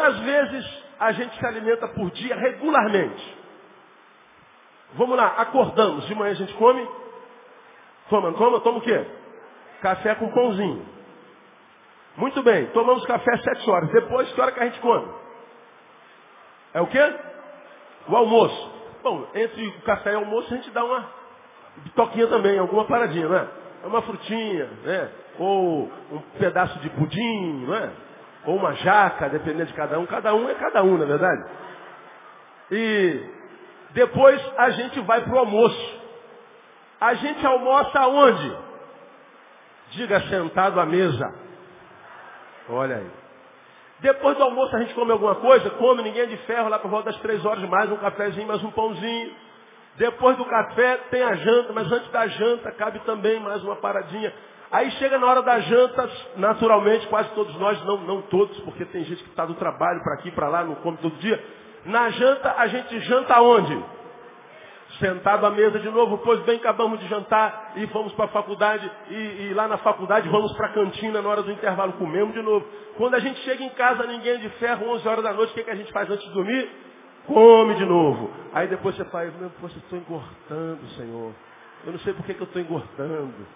[0.07, 3.37] Quantas vezes a gente se alimenta por dia regularmente?
[4.93, 6.87] Vamos lá, acordamos, de manhã a gente come?
[8.09, 9.05] Toma, toma, toma o quê?
[9.81, 10.85] Café com pãozinho.
[12.15, 13.91] Muito bem, tomamos café às sete horas.
[13.91, 15.11] Depois, que hora que a gente come?
[16.73, 17.15] É o quê?
[18.07, 18.71] O almoço.
[19.03, 21.05] Bom, entre o café e o almoço a gente dá uma
[21.95, 23.47] toquinha também, alguma paradinha, né?
[23.83, 25.11] É uma frutinha, né?
[25.37, 28.06] Ou um pedaço de pudim, não é?
[28.47, 30.05] Ou uma jaca, dependendo de cada um.
[30.05, 31.45] Cada um é cada um, na é verdade?
[32.71, 33.29] E
[33.91, 36.01] depois a gente vai para o almoço.
[36.99, 38.57] A gente almoça aonde?
[39.91, 41.29] Diga sentado à mesa.
[42.69, 43.11] Olha aí.
[43.99, 46.89] Depois do almoço a gente come alguma coisa, come, ninguém é de ferro, lá por
[46.89, 49.35] volta das três horas, mais um cafezinho, mais um pãozinho.
[49.97, 54.33] Depois do café tem a janta, mas antes da janta cabe também mais uma paradinha.
[54.71, 59.03] Aí chega na hora da janta, naturalmente, quase todos nós, não, não todos, porque tem
[59.05, 61.41] gente que está do trabalho para aqui, para lá, não come todo dia.
[61.85, 63.81] Na janta, a gente janta onde?
[64.99, 68.89] Sentado à mesa de novo, pois bem, acabamos de jantar e fomos para a faculdade,
[69.09, 72.41] e, e, lá na faculdade vamos para a cantina na hora do intervalo, comemos de
[72.41, 72.65] novo.
[72.97, 75.53] Quando a gente chega em casa, ninguém é de ferro, 11 horas da noite, o
[75.53, 76.69] que, que a gente faz antes de dormir?
[77.25, 78.31] Come de novo.
[78.53, 81.31] Aí depois você faz, meu, poxa, estou engordando, Senhor.
[81.85, 83.47] Eu não sei por que, que eu estou engordando.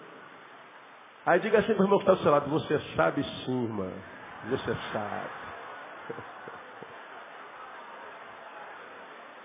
[1.24, 3.90] Aí diga assim para o irmão que está do seu lado, você sabe sim, irmã.
[4.50, 5.30] Você sabe.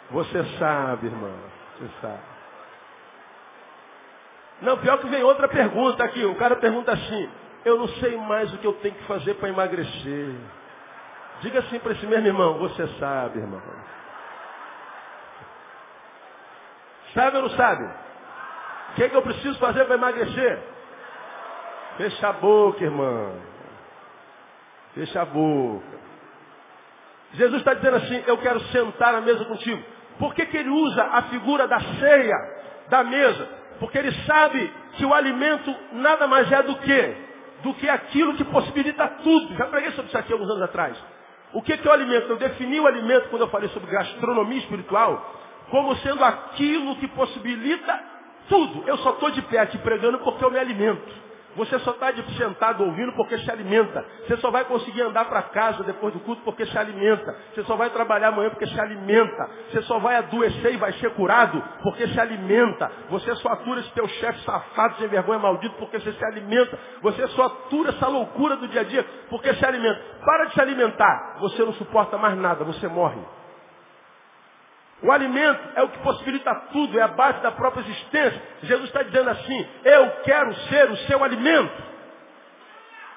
[0.10, 1.34] Você sabe, irmã.
[1.78, 2.38] Você sabe.
[4.62, 6.26] Não, pior que vem outra pergunta aqui.
[6.26, 7.30] O cara pergunta assim,
[7.64, 10.34] eu não sei mais o que eu tenho que fazer para emagrecer.
[11.42, 13.62] Diga assim para esse mesmo irmão, você sabe, irmão.
[17.14, 17.84] Sabe ou não sabe?
[17.84, 20.77] O que, é que eu preciso fazer para emagrecer?
[21.98, 23.36] Fecha a boca, irmão.
[24.94, 25.98] Fecha a boca.
[27.34, 29.84] Jesus está dizendo assim, eu quero sentar à mesa contigo.
[30.18, 32.36] Por que, que ele usa a figura da ceia,
[32.90, 33.50] da mesa?
[33.80, 37.16] Porque ele sabe que o alimento nada mais é do que?
[37.64, 39.56] Do que aquilo que possibilita tudo.
[39.56, 40.98] Já preguei sobre isso aqui alguns anos atrás.
[41.54, 42.30] O que, que é o alimento?
[42.30, 45.36] Eu defini o alimento quando eu falei sobre gastronomia espiritual
[45.70, 48.04] como sendo aquilo que possibilita
[48.48, 48.88] tudo.
[48.88, 51.27] Eu só estou de pé aqui pregando porque eu me alimento.
[51.58, 54.06] Você só está sentado ouvindo porque se alimenta.
[54.28, 57.36] Você só vai conseguir andar para casa depois do culto porque se alimenta.
[57.54, 59.50] Você só vai trabalhar amanhã porque se alimenta.
[59.72, 62.92] Você só vai adoecer e vai ser curado porque se alimenta.
[63.10, 66.78] Você só atura esse teu chefe safado, sem vergonha, maldito, porque você se alimenta.
[67.02, 70.00] Você só atura essa loucura do dia a dia porque se alimenta.
[70.24, 71.38] Para de se alimentar.
[71.40, 73.20] Você não suporta mais nada, você morre.
[75.04, 78.42] O alimento é o que possibilita tudo, é a base da própria existência.
[78.64, 81.84] Jesus está dizendo assim, eu quero ser o seu alimento.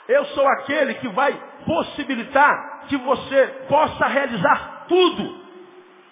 [0.06, 1.32] Eu sou aquele que vai
[1.64, 5.40] possibilitar que você possa realizar tudo.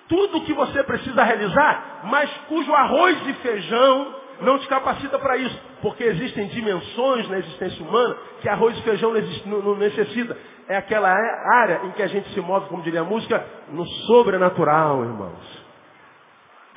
[0.09, 5.61] Tudo que você precisa realizar, mas cujo arroz e feijão não te capacita para isso.
[5.83, 9.13] Porque existem dimensões na existência humana que arroz e feijão
[9.47, 10.37] não, necessita.
[10.69, 15.03] É aquela área em que a gente se move, como diria a música, no sobrenatural,
[15.03, 15.58] irmãos.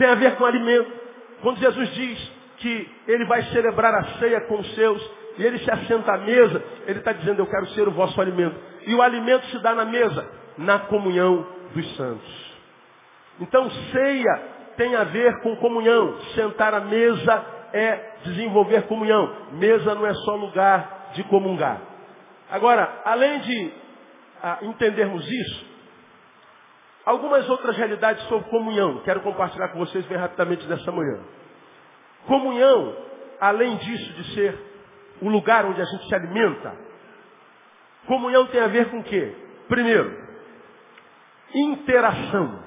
[0.01, 0.91] Tem a ver com alimento.
[1.43, 5.69] Quando Jesus diz que ele vai celebrar a ceia com os seus, e ele se
[5.69, 8.55] assenta à mesa, ele está dizendo, eu quero ser o vosso alimento.
[8.87, 12.55] E o alimento se dá na mesa, na comunhão dos santos.
[13.41, 14.41] Então, ceia
[14.75, 16.19] tem a ver com comunhão.
[16.33, 19.31] Sentar à mesa é desenvolver comunhão.
[19.51, 21.79] Mesa não é só lugar de comungar.
[22.49, 23.71] Agora, além de
[24.41, 25.70] ah, entendermos isso,
[27.05, 28.99] algumas outras realidades sobre comunhão.
[28.99, 31.19] Quero compartilhar com vocês bem rapidamente dessa manhã.
[32.27, 32.95] Comunhão,
[33.39, 34.57] além disso de ser
[35.21, 36.91] o lugar onde a gente se alimenta,
[38.07, 39.35] Comunhão tem a ver com o quê?
[39.67, 40.11] Primeiro,
[41.53, 42.63] interação.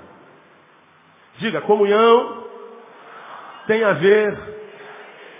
[1.38, 2.48] Diga, comunhão
[3.66, 4.38] tem a ver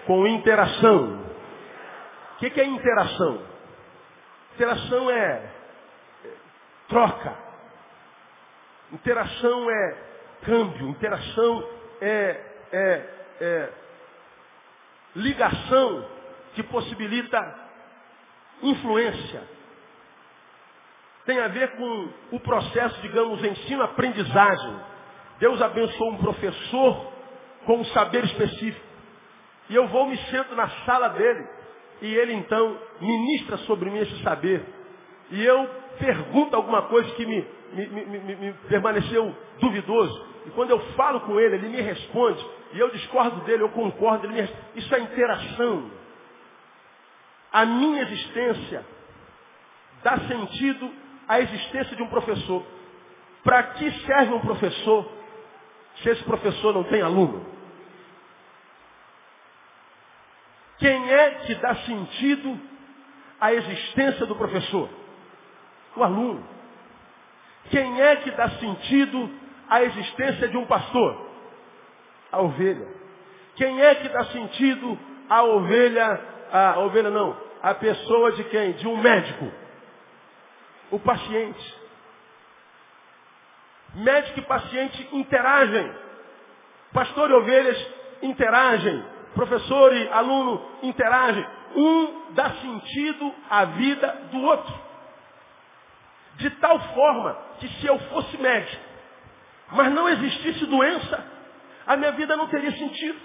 [0.06, 1.24] com interação.
[2.34, 3.40] O que é interação?
[4.54, 5.50] Interação é
[6.88, 7.43] troca.
[8.94, 9.96] Interação é
[10.44, 10.88] câmbio.
[10.88, 11.68] Interação
[12.00, 12.40] é,
[12.72, 13.08] é,
[13.40, 13.72] é
[15.16, 16.06] ligação
[16.54, 17.58] que possibilita
[18.62, 19.42] influência.
[21.26, 24.80] Tem a ver com o processo, digamos, ensino-aprendizagem.
[25.40, 27.12] Deus abençoou um professor
[27.66, 28.86] com um saber específico.
[29.70, 31.44] E eu vou me sento na sala dele.
[32.02, 34.64] E ele então ministra sobre mim esse saber.
[35.30, 40.26] E eu pergunto alguma coisa que me, me, me, me, permaneceu duvidoso.
[40.46, 42.44] E quando eu falo com ele, ele me responde.
[42.72, 44.26] E eu discordo dele, eu concordo.
[44.26, 44.48] Ele me...
[44.76, 45.90] Isso é interação.
[47.52, 48.84] A minha existência
[50.02, 50.90] dá sentido
[51.28, 52.64] à existência de um professor.
[53.42, 55.10] Para que serve um professor
[55.96, 57.46] se esse professor não tem aluno?
[60.78, 62.60] Quem é que dá sentido
[63.40, 64.88] à existência do professor?
[65.96, 66.53] O aluno.
[67.70, 69.30] Quem é que dá sentido
[69.68, 71.28] à existência de um pastor?
[72.30, 72.86] A ovelha.
[73.56, 74.98] Quem é que dá sentido
[75.28, 76.20] à ovelha,
[76.52, 78.72] a ovelha não, a pessoa de quem?
[78.72, 79.50] De um médico.
[80.90, 81.74] O paciente.
[83.94, 85.92] Médico e paciente interagem.
[86.92, 87.86] Pastor e ovelhas
[88.22, 89.04] interagem.
[89.34, 91.46] Professor e aluno interagem.
[91.74, 94.74] Um dá sentido à vida do outro.
[96.36, 98.82] De tal forma que se eu fosse médico,
[99.72, 101.24] mas não existisse doença,
[101.86, 103.18] a minha vida não teria sentido.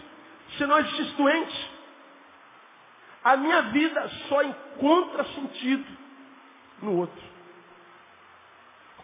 [0.57, 1.71] Se não existisse doente,
[3.23, 5.85] a minha vida só encontra sentido
[6.81, 7.23] no outro.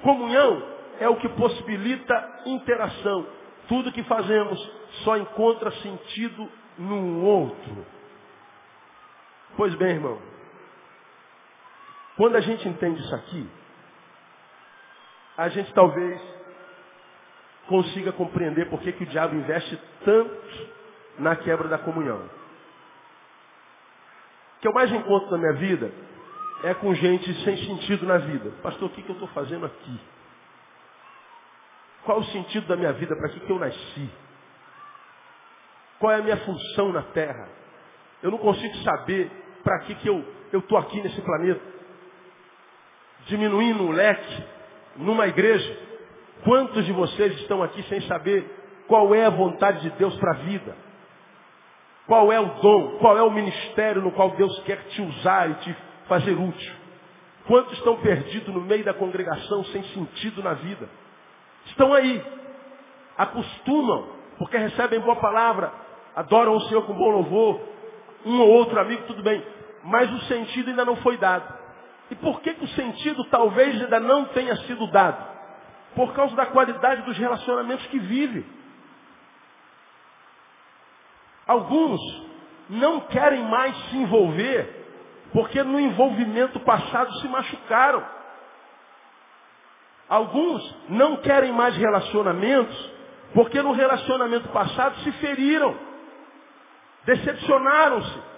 [0.02, 3.28] Comunhão é o que possibilita interação.
[3.68, 4.72] Tudo que fazemos
[5.04, 7.86] só encontra sentido no outro.
[9.58, 10.22] Pois bem, irmão,
[12.18, 13.50] quando a gente entende isso aqui,
[15.38, 16.22] a gente talvez
[17.68, 20.70] consiga compreender por que, que o diabo investe tanto
[21.20, 22.30] na quebra da comunhão.
[24.58, 25.92] O que eu mais encontro na minha vida
[26.64, 28.52] é com gente sem sentido na vida.
[28.62, 30.00] Pastor, o que, que eu estou fazendo aqui?
[32.04, 33.16] Qual o sentido da minha vida?
[33.16, 34.10] Para que, que eu nasci?
[36.00, 37.50] Qual é a minha função na Terra?
[38.22, 39.30] Eu não consigo saber
[39.64, 41.62] para que, que eu estou aqui nesse planeta.
[43.28, 44.55] Diminuindo o leque
[44.98, 45.80] numa igreja.
[46.44, 48.46] Quantos de vocês estão aqui sem saber
[48.88, 50.76] qual é a vontade de Deus para a vida?
[52.08, 52.98] Qual é o dom?
[53.00, 55.76] Qual é o ministério no qual Deus quer te usar e te
[56.08, 56.74] fazer útil?
[57.48, 60.88] Quantos estão perdidos no meio da congregação sem sentido na vida?
[61.66, 62.24] Estão aí,
[63.18, 65.72] acostumam, porque recebem boa palavra,
[66.16, 67.60] adoram o Senhor com bom louvor,
[68.26, 69.44] um ou outro amigo, tudo bem,
[69.84, 71.65] mas o sentido ainda não foi dado.
[72.12, 75.36] E por que, que o sentido talvez ainda não tenha sido dado?
[75.96, 78.46] Por causa da qualidade dos relacionamentos que vive.
[81.48, 82.02] Alguns
[82.70, 84.86] não querem mais se envolver,
[85.32, 88.06] porque no envolvimento passado se machucaram.
[90.08, 92.92] Alguns não querem mais relacionamentos,
[93.34, 95.76] porque no relacionamento passado se feriram,
[97.06, 98.36] decepcionaram-se.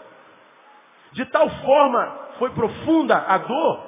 [1.11, 3.83] De tal forma foi profunda a dor,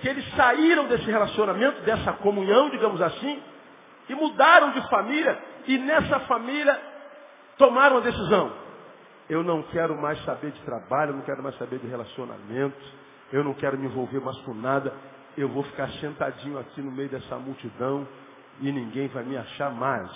[0.00, 3.42] que eles saíram desse relacionamento, dessa comunhão, digamos assim,
[4.08, 6.78] e mudaram de família, e nessa família
[7.56, 8.52] tomaram a decisão.
[9.28, 12.76] Eu não quero mais saber de trabalho, eu não quero mais saber de relacionamento,
[13.32, 14.92] eu não quero me envolver mais com nada,
[15.36, 18.06] eu vou ficar sentadinho aqui no meio dessa multidão
[18.60, 20.10] e ninguém vai me achar mais.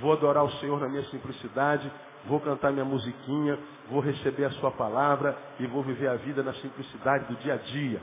[0.00, 1.90] Vou adorar o Senhor na minha simplicidade,
[2.26, 3.58] vou cantar minha musiquinha,
[3.88, 7.56] vou receber a sua palavra e vou viver a vida na simplicidade do dia a
[7.56, 8.00] dia.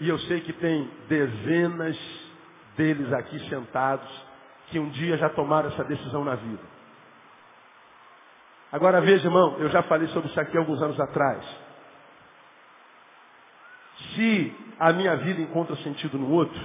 [0.00, 1.96] E eu sei que tem dezenas
[2.76, 4.08] deles aqui sentados
[4.68, 6.62] que um dia já tomaram essa decisão na vida.
[8.72, 11.44] Agora veja, irmão, eu já falei sobre isso aqui alguns anos atrás.
[14.14, 16.60] Se a minha vida encontra sentido no outro,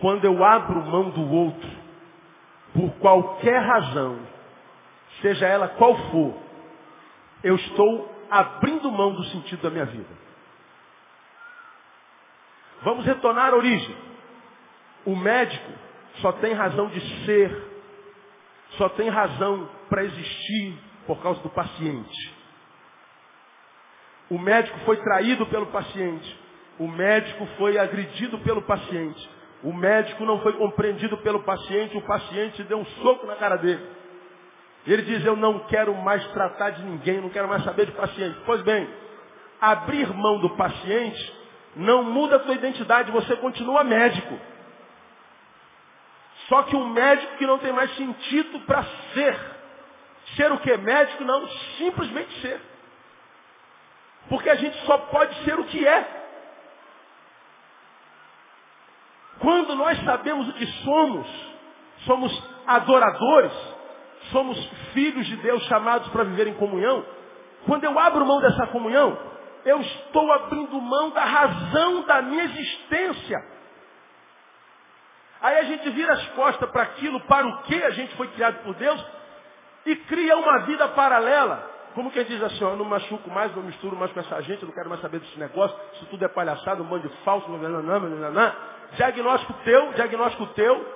[0.00, 1.70] quando eu abro mão do outro,
[2.74, 4.18] por qualquer razão,
[5.20, 6.34] seja ela qual for,
[7.42, 10.26] eu estou abrindo mão do sentido da minha vida.
[12.82, 13.96] Vamos retornar à origem.
[15.04, 15.72] O médico
[16.20, 17.56] só tem razão de ser,
[18.70, 22.34] só tem razão para existir por causa do paciente.
[24.28, 26.40] O médico foi traído pelo paciente.
[26.78, 29.30] O médico foi agredido pelo paciente.
[29.62, 33.84] O médico não foi compreendido pelo paciente, o paciente deu um soco na cara dele.
[34.86, 38.38] Ele diz, eu não quero mais tratar de ninguém, não quero mais saber de paciente.
[38.46, 38.88] Pois bem,
[39.60, 41.34] abrir mão do paciente
[41.74, 44.38] não muda a sua identidade, você continua médico.
[46.48, 49.36] Só que um médico que não tem mais sentido para ser.
[50.36, 50.76] Ser o que?
[50.76, 52.60] Médico não, simplesmente ser.
[54.28, 56.26] Porque a gente só pode ser o que é.
[59.40, 61.26] Quando nós sabemos o que somos,
[62.04, 63.52] somos adoradores,
[64.30, 64.58] somos
[64.92, 67.04] filhos de Deus chamados para viver em comunhão.
[67.66, 69.18] Quando eu abro mão dessa comunhão,
[69.64, 73.38] eu estou abrindo mão da razão da minha existência.
[75.40, 78.62] Aí a gente vira as costas para aquilo para o que a gente foi criado
[78.62, 79.04] por Deus
[79.84, 81.70] e cria uma vida paralela.
[81.94, 84.62] Como quem diz assim, ó, eu não machuco mais, não misturo mais com essa gente,
[84.62, 87.48] eu não quero mais saber desse negócio, isso tudo é palhaçada, um bando de falso,
[87.50, 88.52] não, não.
[88.96, 90.86] Diagnóstico teu, diagnóstico teu,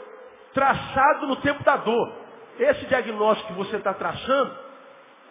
[0.52, 2.19] traçado no tempo da dor.
[2.60, 4.54] Esse diagnóstico que você está traçando,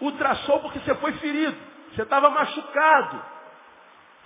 [0.02, 1.56] o traçou porque você foi ferido.
[1.94, 3.22] Você estava machucado.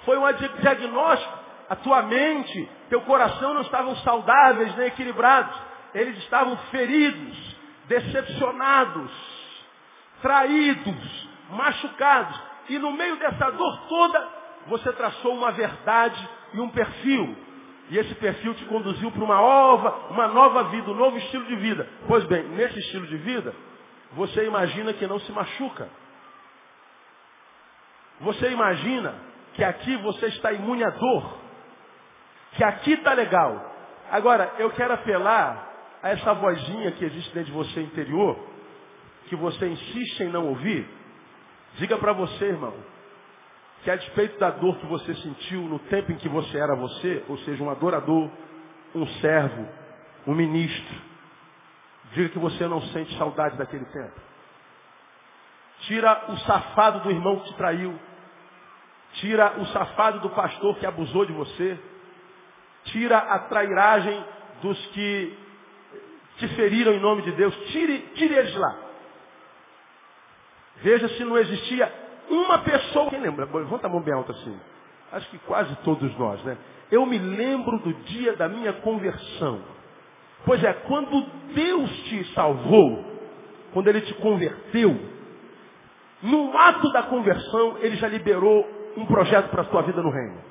[0.06, 1.44] Foi um diagnóstico.
[1.70, 5.54] A tua mente, teu coração não estavam saudáveis nem equilibrados.
[5.94, 9.12] Eles estavam feridos, decepcionados,
[10.22, 12.42] traídos, machucados.
[12.70, 14.30] E no meio dessa dor toda,
[14.68, 17.36] você traçou uma verdade e um perfil.
[17.90, 21.56] E esse perfil te conduziu para uma nova, uma nova vida, um novo estilo de
[21.58, 21.88] vida.
[22.08, 23.54] Pois bem, nesse estilo de vida,
[24.14, 25.90] você imagina que não se machuca.
[28.22, 29.16] Você imagina
[29.54, 31.38] que aqui você está imune à dor.
[32.54, 33.72] Que aqui está legal.
[34.12, 38.38] Agora, eu quero apelar a essa vozinha que existe dentro de você interior,
[39.28, 40.88] que você insiste em não ouvir.
[41.76, 42.74] Diga para você, irmão,
[43.84, 47.24] que a despeito da dor que você sentiu no tempo em que você era você,
[47.28, 48.30] ou seja, um adorador,
[48.96, 49.68] um servo,
[50.26, 51.02] um ministro,
[52.14, 54.22] diga que você não sente saudade daquele tempo.
[55.82, 58.00] Tira o safado do irmão que te traiu.
[59.16, 61.78] Tira o safado do pastor que abusou de você.
[62.86, 64.26] Tira a trairagem
[64.62, 65.38] dos que
[66.38, 67.54] te feriram em nome de Deus.
[67.72, 68.78] Tire, tire eles lá.
[70.78, 73.10] Veja se não existia uma pessoa.
[73.10, 73.46] Quem lembra?
[73.46, 74.60] Levanta a mão bem alta assim.
[75.12, 76.58] Acho que quase todos nós, né?
[76.92, 79.62] Eu me lembro do dia da minha conversão.
[80.46, 81.22] Pois é, quando
[81.54, 83.04] Deus te salvou,
[83.72, 85.00] quando Ele te converteu,
[86.22, 90.42] no ato da conversão, Ele já liberou um projeto para a tua vida no reino.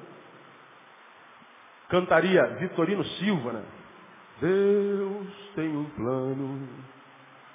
[1.89, 3.63] Cantaria Vitorino Silva, né?
[4.41, 6.69] Deus tem um plano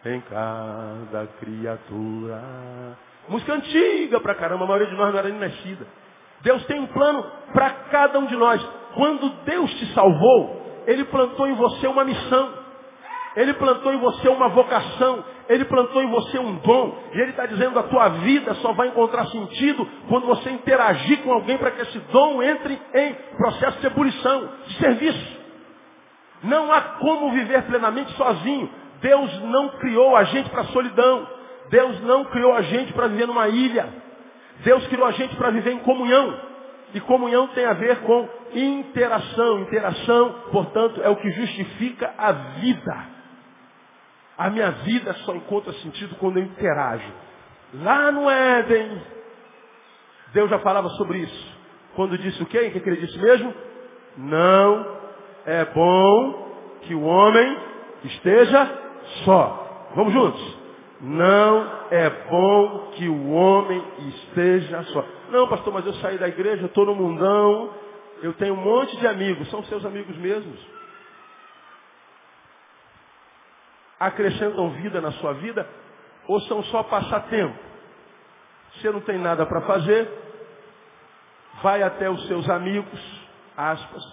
[0.06, 2.98] em cada criatura.
[3.28, 5.86] Música antiga pra caramba, a maioria de nós não era nem nascida.
[6.42, 8.66] Deus tem um plano para cada um de nós.
[8.94, 12.54] Quando Deus te salvou, Ele plantou em você uma missão.
[13.36, 15.24] Ele plantou em você uma vocação.
[15.50, 16.98] Ele plantou em você um dom.
[17.14, 21.34] E Ele está dizendo a tua vida só vai encontrar sentido quando você interagir com
[21.34, 25.38] alguém para que esse dom entre em processo de ebulição, de serviço.
[26.44, 28.70] Não há como viver plenamente sozinho.
[29.02, 31.37] Deus não criou a gente para solidão.
[31.70, 33.88] Deus não criou a gente para viver numa ilha.
[34.64, 36.40] Deus criou a gente para viver em comunhão.
[36.94, 39.60] E comunhão tem a ver com interação.
[39.62, 43.06] Interação, portanto, é o que justifica a vida.
[44.38, 47.12] A minha vida só encontra sentido quando eu interajo.
[47.74, 49.02] Lá no Éden,
[50.34, 51.58] Deus já falava sobre isso.
[51.96, 52.60] Quando disse o quê?
[52.60, 53.54] O que ele disse mesmo?
[54.18, 54.98] Não
[55.46, 56.48] é bom
[56.82, 57.58] que o homem
[58.04, 58.72] esteja
[59.26, 59.90] só.
[59.96, 60.57] Vamos juntos.
[61.00, 65.06] Não é bom que o homem esteja só.
[65.30, 67.74] Não, pastor, mas eu saí da igreja, estou no mundão,
[68.24, 69.50] eu tenho um monte de amigos.
[69.50, 70.78] São seus amigos mesmos.
[74.00, 75.68] acrescentam vida na sua vida
[76.28, 77.58] ou são só passatempo?
[78.74, 80.10] Você não tem nada para fazer,
[81.64, 83.00] vai até os seus amigos,
[83.56, 84.04] aspas,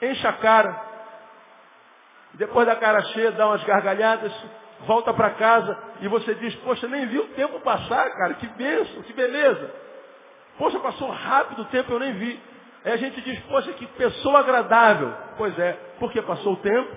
[0.00, 0.88] enche a cara,
[2.34, 4.32] depois da cara cheia, dá umas gargalhadas,
[4.86, 9.02] volta para casa e você diz, poxa, nem vi o tempo passar, cara, que benção,
[9.02, 9.74] que beleza.
[10.58, 12.40] Poxa, passou rápido o tempo, eu nem vi.
[12.84, 15.14] Aí a gente diz, poxa, que pessoa agradável.
[15.36, 16.96] Pois é, porque passou o tempo,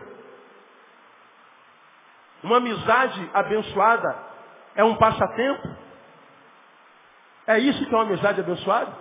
[2.44, 4.16] uma amizade abençoada
[4.76, 5.70] é um passatempo?
[7.48, 8.92] É isso que é uma amizade abençoada?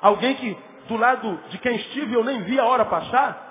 [0.00, 0.58] Alguém que
[0.88, 3.46] do lado de quem estive eu nem vi a hora passar?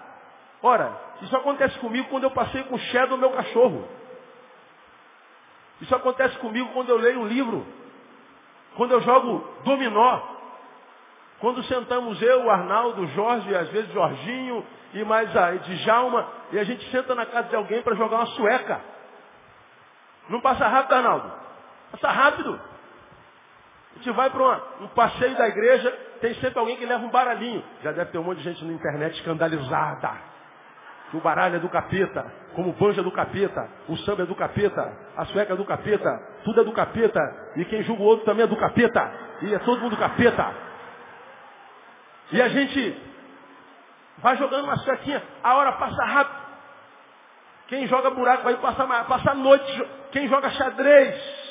[0.62, 0.92] Ora,
[1.22, 3.88] isso acontece comigo quando eu passei com o Shadow do meu cachorro.
[5.82, 7.66] Isso acontece comigo quando eu leio um livro.
[8.76, 10.22] Quando eu jogo dominó.
[11.40, 16.58] Quando sentamos eu, o Arnaldo, o Jorge, às vezes Jorginho e mais a Djalma, e
[16.58, 18.82] a gente senta na casa de alguém para jogar uma sueca.
[20.30, 21.32] Não passa rápido, Arnaldo?
[21.92, 22.60] Passa rápido.
[23.94, 27.64] A gente vai para um passeio da igreja, tem sempre alguém que leva um baralhinho.
[27.84, 30.37] Já deve ter um monte de gente na internet escandalizada.
[31.10, 34.26] Que o baralho é do capeta, como o banjo é do capeta, o samba é
[34.26, 36.10] do capeta, a sueca é do capeta,
[36.44, 37.20] tudo é do capeta,
[37.56, 40.54] e quem julga o outro também é do capeta, e é todo mundo do capeta.
[42.32, 43.02] E a gente
[44.18, 46.48] vai jogando uma suequinha, a hora passa rápido.
[47.68, 51.48] Quem joga buraco vai passar, passar noite, quem joga xadrez,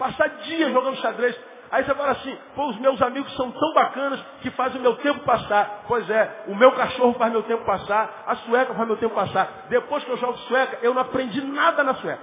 [0.00, 1.38] Passar dias jogando xadrez.
[1.72, 4.96] Aí você fala assim, pô, os meus amigos são tão bacanas que fazem o meu
[4.96, 5.84] tempo passar.
[5.86, 9.66] Pois é, o meu cachorro faz meu tempo passar, a sueca faz meu tempo passar.
[9.68, 12.22] Depois que eu jogo sueca, eu não aprendi nada na sueca.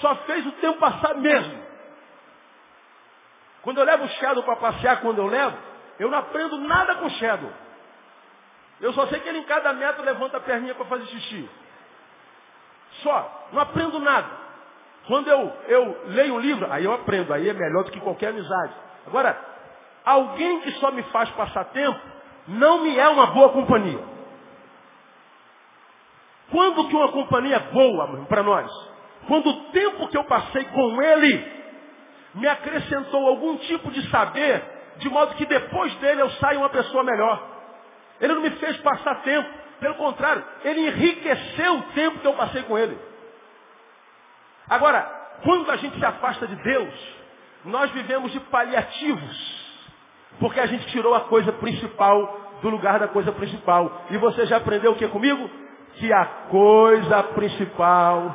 [0.00, 1.62] Só fez o tempo passar mesmo.
[3.62, 5.56] Quando eu levo o Shadow para passear, quando eu levo,
[6.00, 7.52] eu não aprendo nada com o Shadow.
[8.80, 11.48] Eu só sei que ele em cada metro levanta a perninha para fazer xixi.
[13.04, 14.41] Só, não aprendo nada.
[15.06, 18.28] Quando eu, eu leio um livro, aí eu aprendo, aí é melhor do que qualquer
[18.28, 18.72] amizade.
[19.06, 19.36] Agora,
[20.04, 22.00] alguém que só me faz passar tempo,
[22.46, 24.00] não me é uma boa companhia.
[26.50, 28.70] Quando que uma companhia é boa para nós?
[29.26, 31.52] Quando o tempo que eu passei com ele
[32.34, 34.62] me acrescentou algum tipo de saber,
[34.98, 37.42] de modo que depois dele eu saio uma pessoa melhor.
[38.20, 39.48] Ele não me fez passar tempo,
[39.80, 42.96] pelo contrário, ele enriqueceu o tempo que eu passei com ele.
[44.68, 45.00] Agora,
[45.42, 46.94] quando a gente se afasta de Deus,
[47.64, 49.62] nós vivemos de paliativos.
[50.38, 54.02] Porque a gente tirou a coisa principal do lugar da coisa principal.
[54.10, 55.50] E você já aprendeu o que comigo?
[55.94, 58.34] Que a coisa principal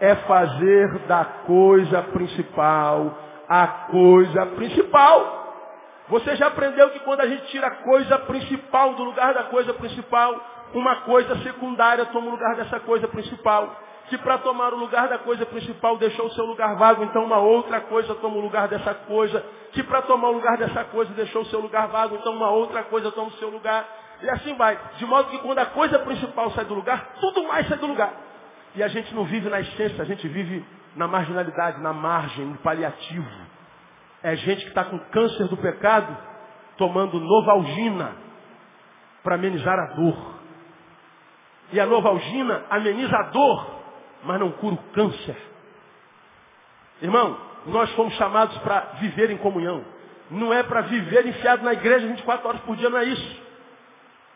[0.00, 3.18] é fazer da coisa principal
[3.48, 5.44] a coisa principal.
[6.08, 9.72] Você já aprendeu que quando a gente tira a coisa principal do lugar da coisa
[9.74, 10.34] principal,
[10.74, 13.74] uma coisa secundária toma o lugar dessa coisa principal
[14.08, 17.38] que para tomar o lugar da coisa principal deixou o seu lugar vago, então uma
[17.38, 21.42] outra coisa toma o lugar dessa coisa, que para tomar o lugar dessa coisa deixou
[21.42, 23.86] o seu lugar vago, então uma outra coisa toma o seu lugar.
[24.22, 24.78] E assim vai.
[24.96, 28.12] De modo que quando a coisa principal sai do lugar, tudo mais sai do lugar.
[28.74, 30.64] E a gente não vive na essência, a gente vive
[30.96, 33.28] na marginalidade, na margem, no paliativo.
[34.22, 36.16] É gente que está com câncer do pecado,
[36.76, 38.12] tomando novalgina
[39.22, 40.34] para amenizar a dor.
[41.72, 43.83] E a novalgina ameniza a dor,
[44.24, 45.36] mas não cura o câncer.
[47.02, 49.84] Irmão, nós fomos chamados para viver em comunhão.
[50.30, 53.42] Não é para viver enfiado na igreja 24 horas por dia, não é isso.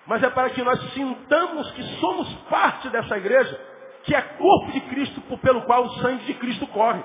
[0.07, 3.61] Mas é para que nós sintamos que somos parte dessa igreja,
[4.05, 7.03] que é corpo de Cristo, pelo qual o sangue de Cristo corre.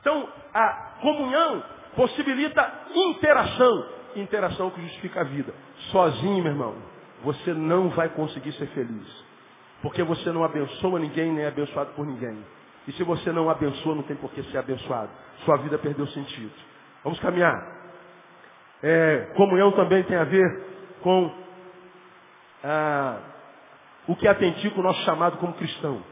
[0.00, 0.68] Então, a
[1.00, 1.62] comunhão
[1.94, 3.86] possibilita interação.
[4.16, 5.54] Interação que justifica a vida.
[5.90, 6.74] Sozinho, meu irmão,
[7.22, 9.27] você não vai conseguir ser feliz.
[9.82, 12.44] Porque você não abençoa ninguém, nem é abençoado por ninguém.
[12.86, 15.10] E se você não abençoa, não tem por que ser abençoado.
[15.44, 16.52] Sua vida perdeu sentido.
[17.04, 17.54] Vamos caminhar.
[18.82, 20.66] É, comunhão também tem a ver
[21.02, 21.32] com
[22.64, 23.18] ah,
[24.08, 26.02] o que autentica o nosso chamado como cristão.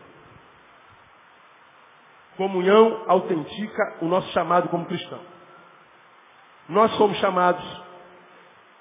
[2.36, 5.20] Comunhão autentica o nosso chamado como cristão.
[6.68, 7.64] Nós somos chamados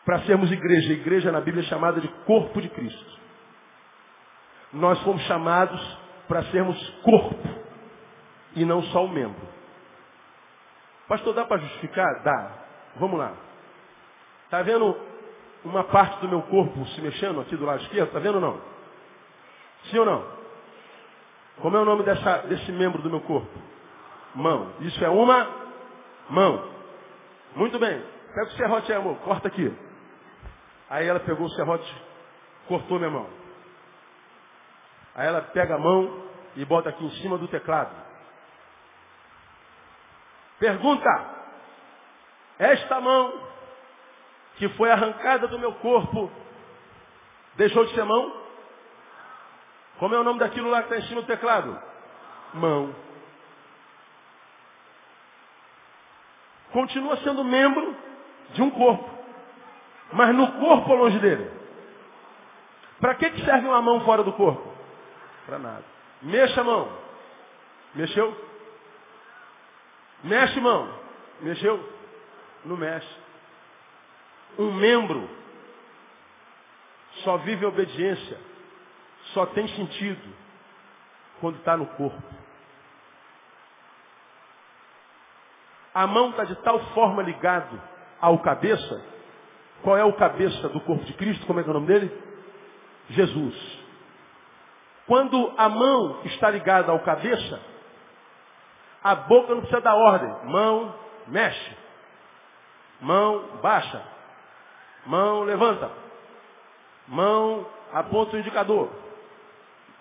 [0.04, 0.90] para sermos igreja.
[0.90, 3.25] A igreja na Bíblia é chamada de corpo de Cristo
[4.76, 5.98] nós fomos chamados
[6.28, 7.50] para sermos corpo
[8.56, 9.42] e não só o membro.
[11.08, 12.24] Pastor, dá para justificar?
[12.24, 12.52] Dá.
[12.98, 13.34] Vamos lá.
[14.46, 14.98] Está vendo
[15.64, 18.08] uma parte do meu corpo se mexendo aqui do lado esquerdo?
[18.08, 18.62] Está vendo ou não?
[19.90, 20.26] Sim ou não?
[21.62, 23.58] Como é o nome dessa, desse membro do meu corpo?
[24.36, 24.74] Mão.
[24.82, 25.48] Isso é uma
[26.30, 26.70] mão.
[27.56, 28.04] Muito bem.
[28.34, 29.16] Pega o serrote aí, amor.
[29.20, 29.74] Corta aqui.
[30.90, 31.96] Aí ela pegou o serrote,
[32.68, 33.45] cortou minha mão.
[35.16, 36.24] Aí ela pega a mão
[36.55, 37.95] e bota aqui em cima do teclado.
[40.59, 41.09] Pergunta:
[42.59, 43.47] Esta mão
[44.57, 46.30] que foi arrancada do meu corpo
[47.55, 48.43] deixou de ser mão?
[49.99, 51.82] Como é o nome daquilo lá que está em cima do teclado?
[52.53, 52.93] Mão.
[56.74, 57.95] Continua sendo membro
[58.49, 59.09] de um corpo,
[60.11, 61.49] mas no corpo longe dele.
[62.99, 64.75] Para que, que serve uma mão fora do corpo?
[65.46, 65.84] Para nada.
[66.22, 66.91] Mexa a mão.
[67.93, 68.36] Mexeu?
[70.24, 71.00] Mexe mão.
[71.41, 71.93] Mexeu?
[72.64, 73.26] Não mexe.
[74.58, 75.30] Um membro
[77.24, 78.38] só vive obediência,
[79.34, 80.34] só tem sentido
[81.39, 82.22] quando está no corpo.
[85.93, 87.82] A mão está de tal forma ligado
[88.20, 89.06] ao cabeça,
[89.82, 91.46] qual é o cabeça do corpo de Cristo?
[91.46, 92.24] Como é que é o nome dele?
[93.10, 93.75] Jesus.
[95.08, 97.62] Quando a mão está ligada ao cabeça,
[99.03, 100.30] a boca não precisa dar ordem.
[100.45, 100.95] Mão,
[101.28, 101.78] mexe.
[102.99, 104.01] Mão, baixa.
[105.06, 105.91] Mão, levanta.
[107.08, 108.89] Mão, aponta o indicador.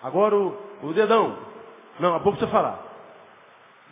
[0.01, 1.37] Agora o, o dedão.
[1.99, 2.79] Não, a boca precisa falar.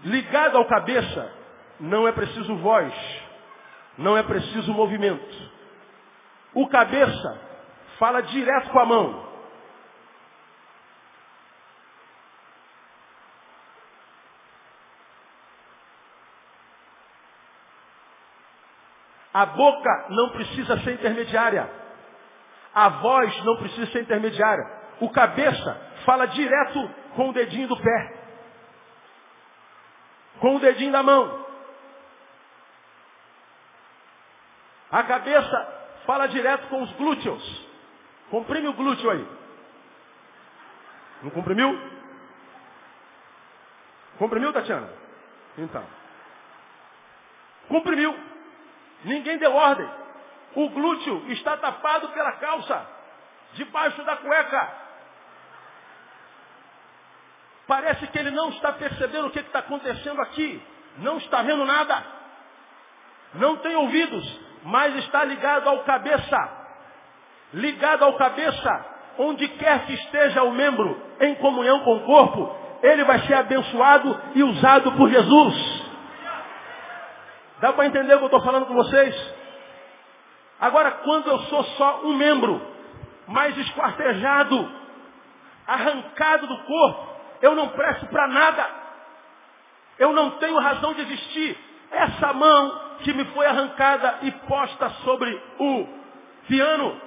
[0.03, 1.32] Ligado ao cabeça,
[1.80, 2.93] não é preciso voz.
[3.97, 5.51] Não é preciso movimento.
[6.55, 7.39] O cabeça
[7.99, 9.33] fala direto com a mão.
[19.34, 21.70] A boca não precisa ser intermediária.
[22.74, 24.64] A voz não precisa ser intermediária.
[25.00, 28.14] O cabeça fala direto com o dedinho do pé.
[30.40, 31.46] Com o dedinho da mão.
[34.92, 37.68] A cabeça fala direto com os glúteos.
[38.30, 39.28] Comprime o glúteo aí.
[41.24, 41.80] Não comprimiu?
[44.20, 44.90] Comprimiu, Tatiana?
[45.58, 45.84] Então.
[47.68, 48.33] Comprimiu.
[49.04, 49.89] Ninguém deu ordem.
[50.56, 52.88] O glúteo está tapado pela calça,
[53.54, 54.84] debaixo da cueca.
[57.68, 60.62] Parece que ele não está percebendo o que está acontecendo aqui.
[60.97, 62.04] Não está vendo nada.
[63.36, 66.64] Não tem ouvidos, mas está ligado ao cabeça.
[67.54, 68.86] Ligado ao cabeça,
[69.18, 74.22] onde quer que esteja o membro em comunhão com o corpo, ele vai ser abençoado
[74.36, 75.72] e usado por Jesus.
[77.60, 79.34] Dá para entender o que eu estou falando com vocês?
[80.60, 82.62] Agora, quando eu sou só um membro,
[83.28, 84.72] mais esquartejado,
[85.68, 87.08] arrancado do corpo,
[87.41, 88.66] eu não presto para nada.
[89.99, 91.58] Eu não tenho razão de existir.
[91.91, 95.88] Essa mão que me foi arrancada e posta sobre o
[96.47, 96.99] piano,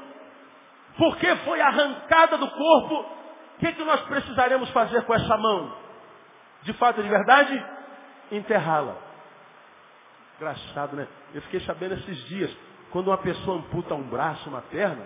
[0.96, 5.74] porque foi arrancada do corpo, o que, que nós precisaremos fazer com essa mão?
[6.62, 7.66] De fato, de verdade,
[8.30, 9.05] enterrá-la.
[10.36, 11.08] Engraçado, né?
[11.34, 12.54] Eu fiquei sabendo esses dias,
[12.90, 15.04] quando uma pessoa amputa um braço, uma perna,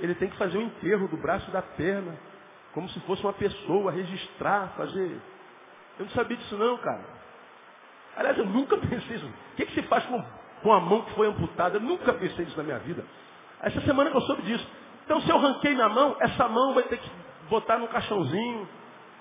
[0.00, 2.16] ele tem que fazer o enterro do braço e da perna,
[2.72, 5.20] como se fosse uma pessoa, registrar, fazer.
[5.98, 7.04] Eu não sabia disso não, cara.
[8.16, 9.26] Aliás, eu nunca pensei isso.
[9.26, 10.24] O que, que se faz com,
[10.62, 11.76] com a mão que foi amputada?
[11.76, 13.04] Eu nunca pensei nisso na minha vida.
[13.60, 14.66] Essa semana que eu soube disso.
[15.04, 17.10] Então, se eu ranquei minha mão, essa mão vai ter que
[17.48, 18.68] botar num caixãozinho,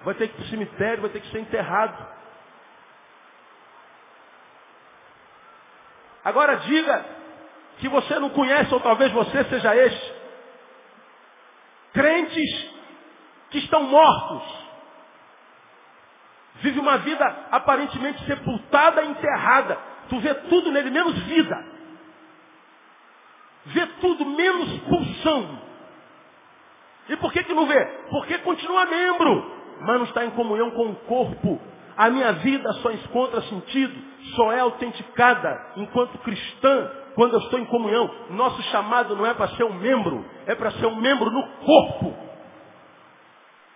[0.03, 2.16] vai ter que ir para o cemitério, vai ter que ser enterrado.
[6.27, 7.05] Agora diga
[7.77, 10.13] que você não conhece, ou talvez você seja este.
[11.93, 12.69] Crentes
[13.49, 14.43] que estão mortos.
[16.55, 19.79] Vive uma vida aparentemente sepultada e enterrada.
[20.09, 21.65] Tu vê tudo nele, menos vida.
[23.67, 25.61] Vê tudo menos pulsão.
[27.07, 27.85] E por que, que não vê?
[28.09, 31.61] Porque continua membro, mas não está em comunhão com o corpo.
[31.97, 33.93] A minha vida só encontra sentido,
[34.35, 38.09] só é autenticada enquanto cristã quando eu estou em comunhão.
[38.29, 42.13] Nosso chamado não é para ser um membro, é para ser um membro no corpo.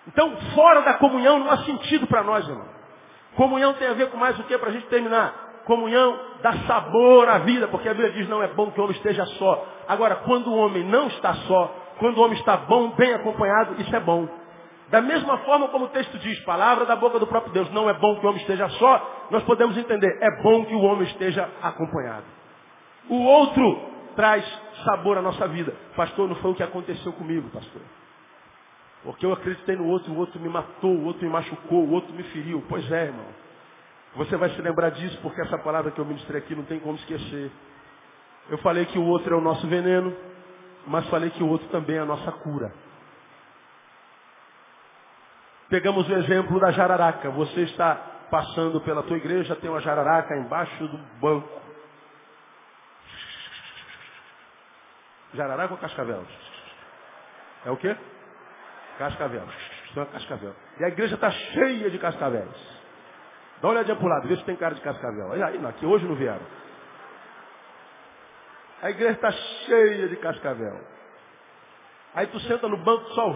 [0.07, 2.67] Então, fora da comunhão não há sentido para nós, irmão.
[3.35, 5.33] Comunhão tem a ver com mais o que para a gente terminar?
[5.65, 8.95] Comunhão dá sabor à vida, porque a Bíblia diz não é bom que o homem
[8.95, 9.65] esteja só.
[9.87, 13.95] Agora, quando o homem não está só, quando o homem está bom, bem acompanhado, isso
[13.95, 14.27] é bom.
[14.91, 17.93] Da mesma forma como o texto diz, palavra da boca do próprio Deus, não é
[17.93, 21.49] bom que o homem esteja só, nós podemos entender, é bom que o homem esteja
[21.61, 22.25] acompanhado.
[23.09, 24.45] O outro traz
[24.83, 25.73] sabor à nossa vida.
[25.95, 27.81] Pastor, não foi o que aconteceu comigo, pastor.
[29.03, 32.13] Porque eu acreditei no outro, o outro me matou, o outro me machucou, o outro
[32.13, 32.61] me feriu.
[32.67, 33.25] Pois é, irmão.
[34.17, 36.97] Você vai se lembrar disso porque essa palavra que eu ministrei aqui não tem como
[36.97, 37.49] esquecer.
[38.49, 40.13] Eu falei que o outro é o nosso veneno,
[40.85, 42.73] mas falei que o outro também é a nossa cura.
[45.71, 47.29] Pegamos o exemplo da jararaca.
[47.29, 47.95] Você está
[48.29, 51.61] passando pela tua igreja, tem uma jararaca embaixo do banco.
[55.33, 56.25] Jararaca ou cascavel?
[57.65, 57.95] É o quê?
[58.97, 59.47] Cascavel.
[59.89, 60.53] Isso é cascavel.
[60.77, 62.81] E a igreja está cheia de cascavéis.
[63.61, 65.31] Dá uma olhadinha para o lado, vê se tem cara de cascavel.
[65.31, 66.45] Aí, aí, aqui hoje não vieram.
[68.81, 70.81] A igreja está cheia de cascavel.
[72.13, 73.29] Aí tu senta no banco, só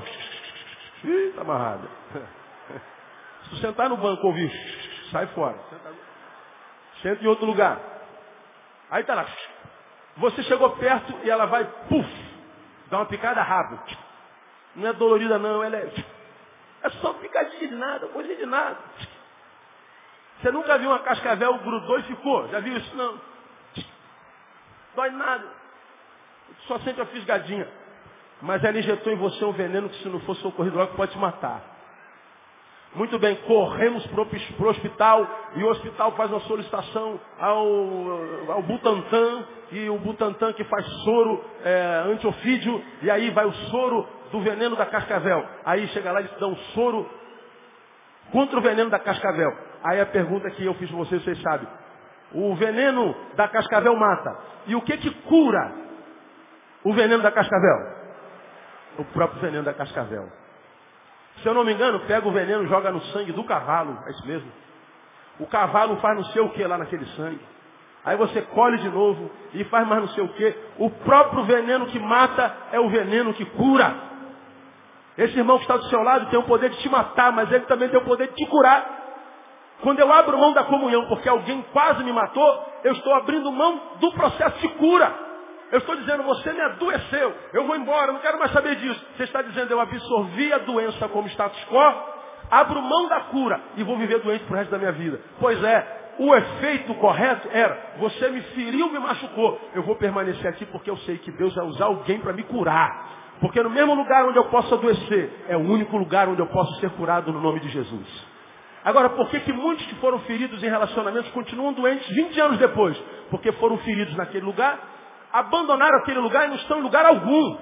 [1.04, 1.90] Ih, tá amarrado.
[3.44, 4.52] Se tu sentar no banco ouvir,
[5.12, 5.58] sai fora.
[7.02, 7.80] Senta em outro lugar.
[8.90, 9.26] Aí tá lá.
[10.18, 12.10] Você chegou perto e ela vai, puf,
[12.90, 13.84] dá uma picada rápida.
[14.76, 15.94] Não é dolorida não, ela é.
[16.84, 18.78] É só picadinha de nada, coisa de nada.
[20.42, 22.48] Você nunca viu uma cascavel grudou e ficou?
[22.50, 23.20] Já viu isso não?
[24.96, 25.46] dói nada.
[26.68, 27.68] Só sente a fisgadinha.
[28.42, 31.18] Mas ela injetou em você um veneno que se não for socorrido logo pode te
[31.18, 31.76] matar.
[32.96, 35.28] Muito bem, corremos para o hospital
[35.58, 37.68] e o hospital faz uma solicitação ao,
[38.54, 44.08] ao Butantan e o Butantan que faz soro é, antiofídio e aí vai o soro
[44.32, 45.46] do veneno da cascavel.
[45.66, 47.10] Aí chega lá e eles dão um soro
[48.32, 49.52] contra o veneno da cascavel.
[49.84, 51.68] Aí a pergunta que eu fiz para vocês, vocês sabem.
[52.34, 54.38] O veneno da cascavel mata.
[54.68, 55.74] E o que que cura
[56.82, 57.95] o veneno da cascavel?
[58.98, 60.30] O próprio veneno da cascavel.
[61.42, 63.98] Se eu não me engano, pega o veneno e joga no sangue do cavalo.
[64.08, 64.52] É isso mesmo.
[65.40, 67.42] O cavalo faz não sei o que lá naquele sangue.
[68.06, 70.56] Aí você colhe de novo e faz mais não sei o que.
[70.78, 73.96] O próprio veneno que mata é o veneno que cura.
[75.18, 77.66] Esse irmão que está do seu lado tem o poder de te matar, mas ele
[77.66, 78.86] também tem o poder de te curar.
[79.82, 83.82] Quando eu abro mão da comunhão porque alguém quase me matou, eu estou abrindo mão
[84.00, 85.25] do processo de cura.
[85.76, 89.06] Eu estou dizendo, você me adoeceu, eu vou embora, não quero mais saber disso.
[89.18, 91.94] Você está dizendo, eu absorvi a doença como status quo,
[92.50, 95.20] abro mão da cura e vou viver doente pro resto da minha vida.
[95.38, 99.60] Pois é, o efeito correto era, você me feriu, me machucou.
[99.74, 103.36] Eu vou permanecer aqui porque eu sei que Deus vai usar alguém para me curar.
[103.42, 106.74] Porque no mesmo lugar onde eu posso adoecer, é o único lugar onde eu posso
[106.80, 108.28] ser curado no nome de Jesus.
[108.82, 112.98] Agora, por que, que muitos que foram feridos em relacionamentos continuam doentes 20 anos depois?
[113.30, 114.95] Porque foram feridos naquele lugar
[115.36, 117.58] abandonaram aquele lugar e não estão em lugar algum.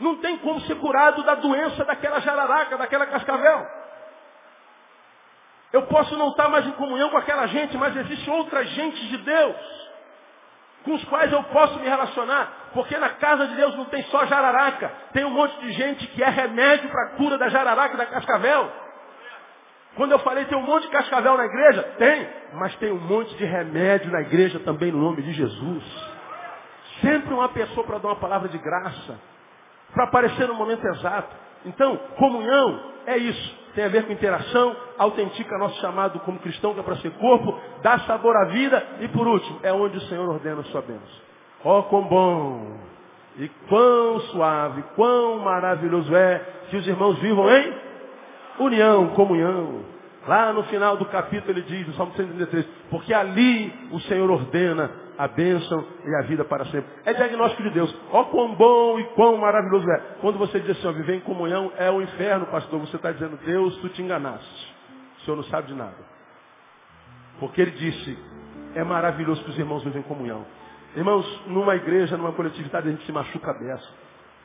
[0.00, 3.66] Não tem como ser curado da doença daquela jararaca, daquela cascavel.
[5.72, 9.18] Eu posso não estar mais em comunhão com aquela gente, mas existe outras gentes de
[9.18, 9.56] Deus
[10.84, 14.24] com os quais eu posso me relacionar, porque na casa de Deus não tem só
[14.26, 18.06] jararaca, tem um monte de gente que é remédio para a cura da jararaca da
[18.06, 18.72] cascavel.
[19.96, 23.34] Quando eu falei tem um monte de cascavel na igreja, tem, mas tem um monte
[23.34, 25.84] de remédio na igreja também no nome de Jesus.
[27.00, 29.18] Sempre uma pessoa para dar uma palavra de graça,
[29.94, 31.34] para aparecer no momento exato.
[31.64, 33.66] Então, comunhão é isso.
[33.74, 37.58] Tem a ver com interação, autentica nosso chamado como cristão, que é para ser corpo,
[37.82, 41.26] dá sabor à vida e por último, é onde o Senhor ordena a sua bênção.
[41.64, 42.76] Ó, oh, quão bom
[43.38, 46.38] e quão suave, quão maravilhoso é
[46.70, 47.85] que os irmãos vivam em
[48.58, 49.84] União, comunhão.
[50.26, 54.90] Lá no final do capítulo ele diz, no Salmo 133, porque ali o Senhor ordena
[55.16, 56.90] a bênção e a vida para sempre.
[57.04, 57.94] É diagnóstico de Deus.
[58.10, 60.00] Ó quão bom e quão maravilhoso é.
[60.20, 63.38] Quando você diz assim, ó, viver em comunhão é o inferno, pastor, você está dizendo,
[63.44, 64.74] Deus, tu te enganaste.
[65.18, 65.96] O Senhor não sabe de nada.
[67.38, 68.18] Porque ele disse,
[68.74, 70.44] é maravilhoso que os irmãos vivem em comunhão.
[70.96, 73.88] Irmãos, numa igreja, numa coletividade, a gente se machuca a beça.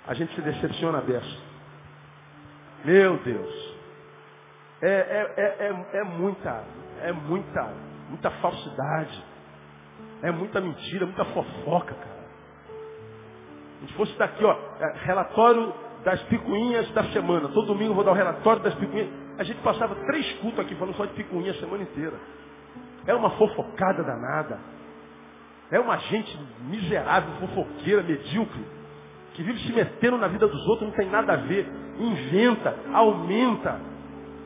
[0.08, 1.38] A gente se decepciona a beça.
[2.84, 3.71] Meu Deus.
[4.82, 6.64] É, é, é, é, é muita,
[7.02, 7.74] é muita,
[8.10, 9.24] muita falsidade.
[10.24, 12.22] É muita mentira, muita fofoca, cara.
[13.88, 15.74] Se fosse daqui, ó, é, relatório
[16.04, 17.48] das picuinhas da semana.
[17.50, 19.10] Todo domingo eu vou dar o relatório das picuinhas.
[19.38, 22.20] A gente passava três cultos aqui falando só de picuinha a semana inteira.
[23.08, 24.60] É uma fofocada danada.
[25.72, 28.66] É uma gente miserável, fofoqueira, medíocre,
[29.34, 31.66] que vive se metendo na vida dos outros, não tem nada a ver.
[31.98, 33.80] Inventa, aumenta,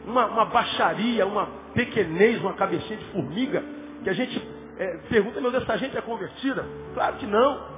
[0.06, 3.64] uma, uma baixaria, uma pequenez, uma cabecinha de formiga,
[4.04, 6.66] que a gente é, pergunta, meu Deus, essa gente é convertida?
[6.94, 7.76] Claro que não.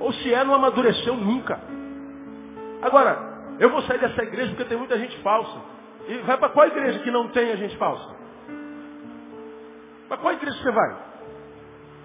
[0.00, 1.60] Ou se é, não amadureceu nunca.
[2.82, 5.60] Agora, eu vou sair dessa igreja porque tem muita gente falsa.
[6.08, 8.16] E vai para qual igreja que não tem a gente falsa?
[10.08, 10.96] Para qual igreja você vai?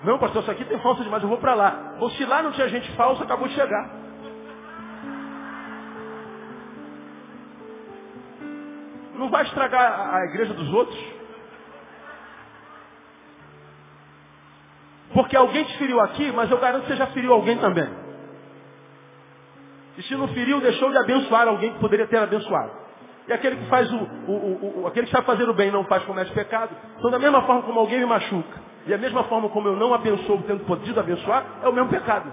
[0.04, 1.96] Não, pastor, isso aqui tem falsa demais, eu vou para lá.
[2.00, 3.90] Ou se lá não tinha gente falsa, acabou de chegar.
[9.18, 10.98] Não vai estragar a igreja dos outros.
[15.14, 17.90] Porque alguém te feriu aqui, mas eu garanto que você já feriu alguém também.
[19.98, 22.72] E se não feriu, deixou de abençoar alguém que poderia ter abençoado.
[23.28, 26.04] E aquele que faz o, o, o, aquele que sabe fazer o bem não faz
[26.04, 26.76] comete pecado.
[26.98, 29.94] Então da mesma forma como alguém me machuca, e da mesma forma como eu não
[29.94, 32.32] abençoo tendo podido abençoar, é o mesmo pecado.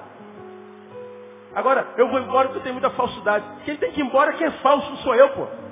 [1.54, 3.44] Agora, eu vou embora porque tenho muita falsidade.
[3.64, 5.63] Quem tem que ir embora, quem é falso, sou eu, pô.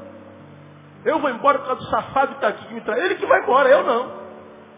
[1.05, 3.03] Eu vou embora por causa do safado que está aqui que me traz.
[3.03, 4.23] Ele que vai embora, eu não.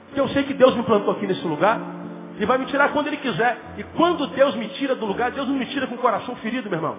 [0.07, 1.79] Porque eu sei que Deus me plantou aqui nesse lugar.
[2.39, 3.59] E vai me tirar quando Ele quiser.
[3.77, 6.69] E quando Deus me tira do lugar, Deus não me tira com o coração ferido,
[6.71, 6.99] meu irmão.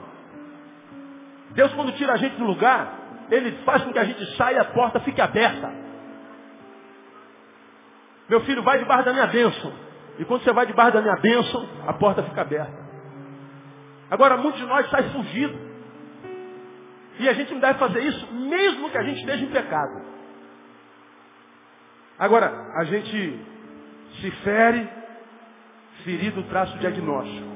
[1.51, 2.93] Deus quando tira a gente do lugar,
[3.31, 5.71] Ele faz com que a gente saia e a porta fique aberta.
[8.29, 9.71] Meu filho, vai debaixo da minha bênção.
[10.17, 12.85] E quando você vai debaixo da minha bênção, a porta fica aberta.
[14.09, 15.74] Agora, muitos de nós saem fugidos.
[17.19, 20.01] E a gente não deve fazer isso mesmo que a gente esteja em pecado.
[22.19, 23.39] Agora, a gente
[24.21, 24.87] se fere,
[26.03, 27.47] Ferido traça o diagnóstico.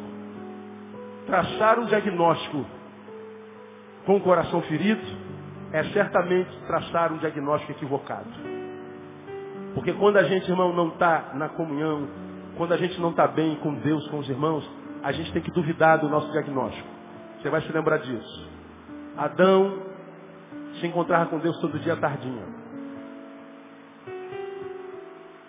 [1.28, 2.66] Traçar um diagnóstico
[4.06, 5.02] com o coração ferido
[5.72, 8.30] é certamente traçar um diagnóstico equivocado.
[9.76, 12.08] Porque quando a gente, irmão, não está na comunhão,
[12.58, 14.68] quando a gente não está bem com Deus, com os irmãos,
[15.04, 16.88] a gente tem que duvidar do nosso diagnóstico.
[17.40, 18.50] Você vai se lembrar disso.
[19.20, 19.80] Adão
[20.80, 22.44] se encontrava com Deus todo dia tardinha.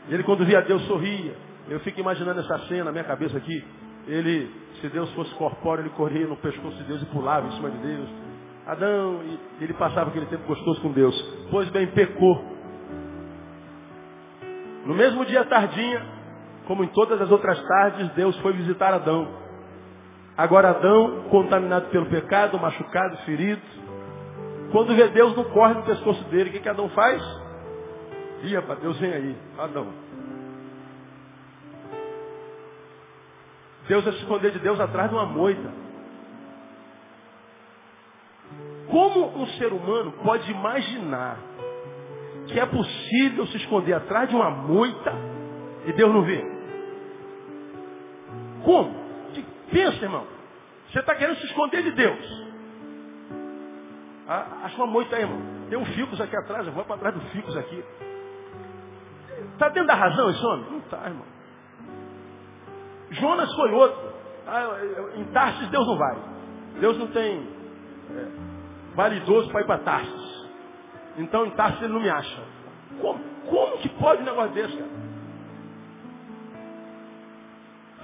[0.09, 1.37] Ele quando via Deus sorria.
[1.69, 3.65] Eu fico imaginando essa cena na minha cabeça aqui.
[4.09, 4.51] Ele,
[4.81, 7.79] se Deus fosse corpóreo, ele corria no pescoço de Deus e pulava em cima de
[7.79, 8.09] Deus.
[8.67, 11.15] Adão, e ele passava aquele tempo gostoso com Deus.
[11.49, 12.45] Pois bem, pecou.
[14.85, 16.05] No mesmo dia tardinha,
[16.67, 19.29] como em todas as outras tardes, Deus foi visitar Adão.
[20.41, 23.61] Agora Adão, contaminado pelo pecado, machucado, ferido,
[24.73, 27.23] quando vê Deus não corre no pescoço dele, o que, que Adão faz?
[28.45, 29.89] Ia para Deus vem aí, Adão.
[33.87, 35.71] Deus é se esconder de Deus atrás de uma moita.
[38.91, 41.37] Como um ser humano pode imaginar
[42.47, 45.13] que é possível se esconder atrás de uma moita
[45.85, 46.43] e Deus não vê?
[48.65, 49.10] Como?
[49.71, 50.27] Pensa, irmão.
[50.91, 52.51] Você está querendo se esconder de Deus.
[54.29, 55.41] Ah, acho uma moita aí, irmão.
[55.69, 57.85] Tem um ficus aqui atrás, eu vou para trás do ficus aqui.
[59.53, 60.71] Está dentro da razão esse homem?
[60.71, 61.27] Não está, irmão.
[63.11, 64.13] Jonas foi outro.
[64.47, 64.79] Ah,
[65.17, 66.17] em Tarsis Deus não vai.
[66.81, 67.49] Deus não tem
[68.11, 70.51] é, validoso para ir para Tarsis.
[71.19, 72.43] Então em Tarsis ele não me acha.
[73.01, 75.10] Como, como que pode um negócio desse, cara?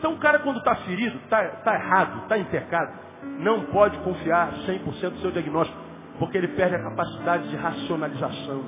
[0.07, 2.97] Então o cara quando está ferido, está tá errado, está em pecado,
[3.41, 5.77] não pode confiar 100% no seu diagnóstico,
[6.21, 8.63] porque ele perde a capacidade de racionalização.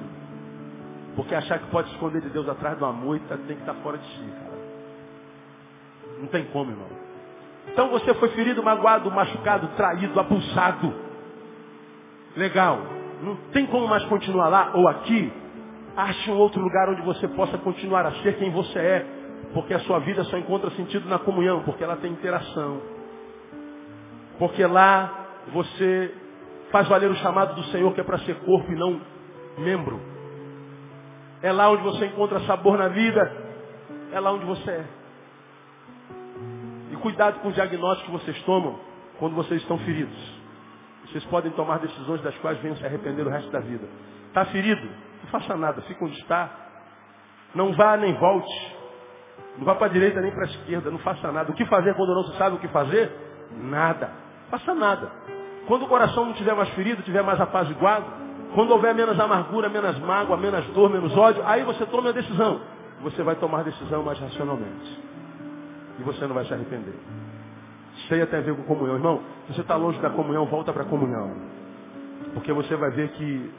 [1.15, 3.81] Porque achar que pode esconder de Deus atrás de uma moita tem que estar tá
[3.85, 4.59] fora de si, cara.
[6.19, 6.89] Não tem como, irmão.
[7.69, 10.93] Então você foi ferido, magoado, machucado, traído, abusado.
[12.37, 12.81] Legal.
[13.23, 15.33] Não tem como mais continuar lá ou aqui.
[15.97, 19.18] Ache um outro lugar onde você possa continuar a ser quem você é.
[19.55, 22.81] Porque a sua vida só encontra sentido na comunhão, porque ela tem interação.
[24.39, 26.15] Porque lá você
[26.71, 29.01] faz valer o chamado do Senhor que é para ser corpo e não
[29.59, 30.01] membro.
[31.43, 33.49] É lá onde você encontra sabor na vida.
[34.13, 34.85] É lá onde você é.
[36.93, 38.79] E cuidado com o diagnóstico que vocês tomam
[39.19, 40.39] quando vocês estão feridos.
[41.07, 43.89] Vocês podem tomar decisões das quais venham se arrepender o resto da vida.
[44.29, 44.83] Está ferido?
[45.23, 46.51] Não faça nada, fica onde está.
[47.55, 48.78] Não vá nem volte.
[49.59, 51.51] Não vá para a direita nem para a esquerda, não faça nada.
[51.51, 53.11] O que fazer quando não se sabe o que fazer?
[53.61, 54.11] Nada.
[54.51, 55.11] Faça nada.
[55.67, 58.07] Quando o coração não tiver mais ferido, tiver mais apaziguado,
[58.55, 62.61] quando houver menos amargura, menos mágoa, menos dor, menos ódio, aí você toma a decisão.
[63.03, 65.03] Você vai tomar a decisão mais racionalmente.
[65.99, 66.95] E você não vai se arrepender.
[68.09, 68.95] Ceia tem a ver com comunhão.
[68.95, 71.35] Irmão, se você está longe da comunhão, volta para a comunhão.
[72.33, 73.53] Porque você vai ver que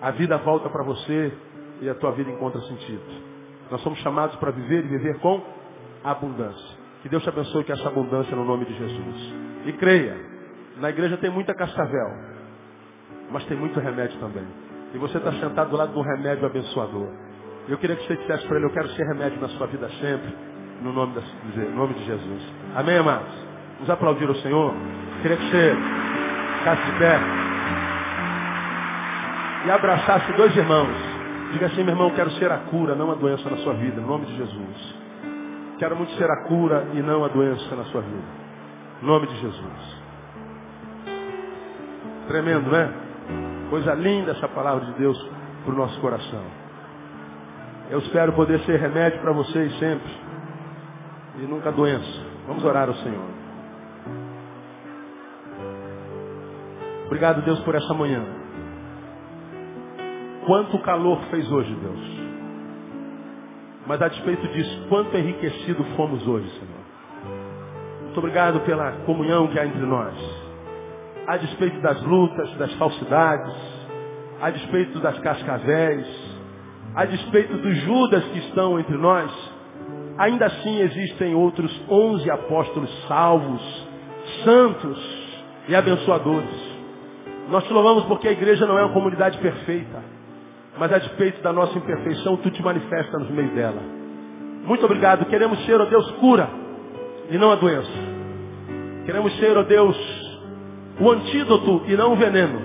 [0.00, 1.32] a vida volta para você
[1.80, 3.35] e a tua vida encontra sentido.
[3.70, 5.42] Nós somos chamados para viver e viver com
[6.04, 6.76] abundância.
[7.02, 9.34] Que Deus te abençoe com essa abundância no nome de Jesus.
[9.66, 10.16] E creia,
[10.78, 12.08] na igreja tem muita cascavel,
[13.30, 14.46] mas tem muito remédio também.
[14.94, 17.08] E você está sentado do lado de um remédio abençoador.
[17.68, 20.32] Eu queria que você dissesse para ele, eu quero ser remédio na sua vida sempre,
[20.82, 22.42] no nome, da, no nome de Jesus.
[22.74, 23.34] Amém, amados?
[23.74, 24.72] Vamos aplaudir o Senhor?
[24.72, 25.76] Eu queria que você
[26.58, 27.20] ficasse de pé
[29.66, 31.15] e abraçasse dois irmãos.
[31.52, 34.04] Diga assim, meu irmão, quero ser a cura, não a doença na sua vida, em
[34.04, 34.94] nome de Jesus.
[35.78, 38.24] Quero muito ser a cura e não a doença na sua vida.
[39.02, 40.02] Em nome de Jesus.
[42.28, 42.92] Tremendo, né?
[43.70, 45.18] Coisa linda essa palavra de Deus
[45.64, 46.42] para o nosso coração.
[47.90, 50.12] Eu espero poder ser remédio para vocês sempre.
[51.38, 52.22] E nunca doença.
[52.46, 53.36] Vamos orar ao Senhor.
[57.06, 58.24] Obrigado, Deus, por essa manhã.
[60.46, 62.00] Quanto calor fez hoje, Deus.
[63.84, 66.86] Mas a despeito disso, quanto enriquecido fomos hoje, Senhor.
[68.04, 70.14] Muito obrigado pela comunhão que há entre nós.
[71.26, 73.54] A despeito das lutas, das falsidades,
[74.40, 76.06] a despeito das cascavéis,
[76.94, 79.32] a despeito dos Judas que estão entre nós,
[80.16, 83.88] ainda assim existem outros onze apóstolos salvos,
[84.44, 85.36] santos
[85.68, 86.76] e abençoadores.
[87.48, 90.15] Nós te louvamos porque a igreja não é uma comunidade perfeita.
[90.78, 93.80] Mas a despeito da nossa imperfeição, tu te manifesta no meio dela.
[94.64, 95.24] Muito obrigado.
[95.26, 96.48] Queremos ser, ó oh Deus, cura
[97.30, 97.90] e não a doença.
[99.04, 99.96] Queremos ser, ó oh Deus,
[101.00, 102.60] o antídoto e não o veneno.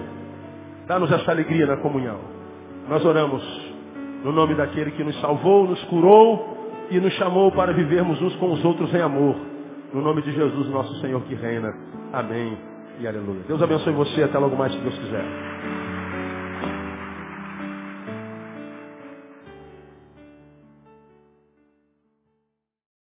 [0.88, 2.20] Dá-nos essa alegria na comunhão.
[2.89, 3.43] Nós oramos
[4.24, 6.57] no nome daquele que nos salvou, nos curou
[6.89, 9.36] e nos chamou para vivermos uns com os outros em amor.
[9.93, 11.74] No nome de Jesus, nosso Senhor que reina.
[12.12, 12.57] Amém
[12.99, 13.41] e aleluia.
[13.47, 14.24] Deus abençoe você.
[14.24, 15.24] Até logo mais, se Deus quiser.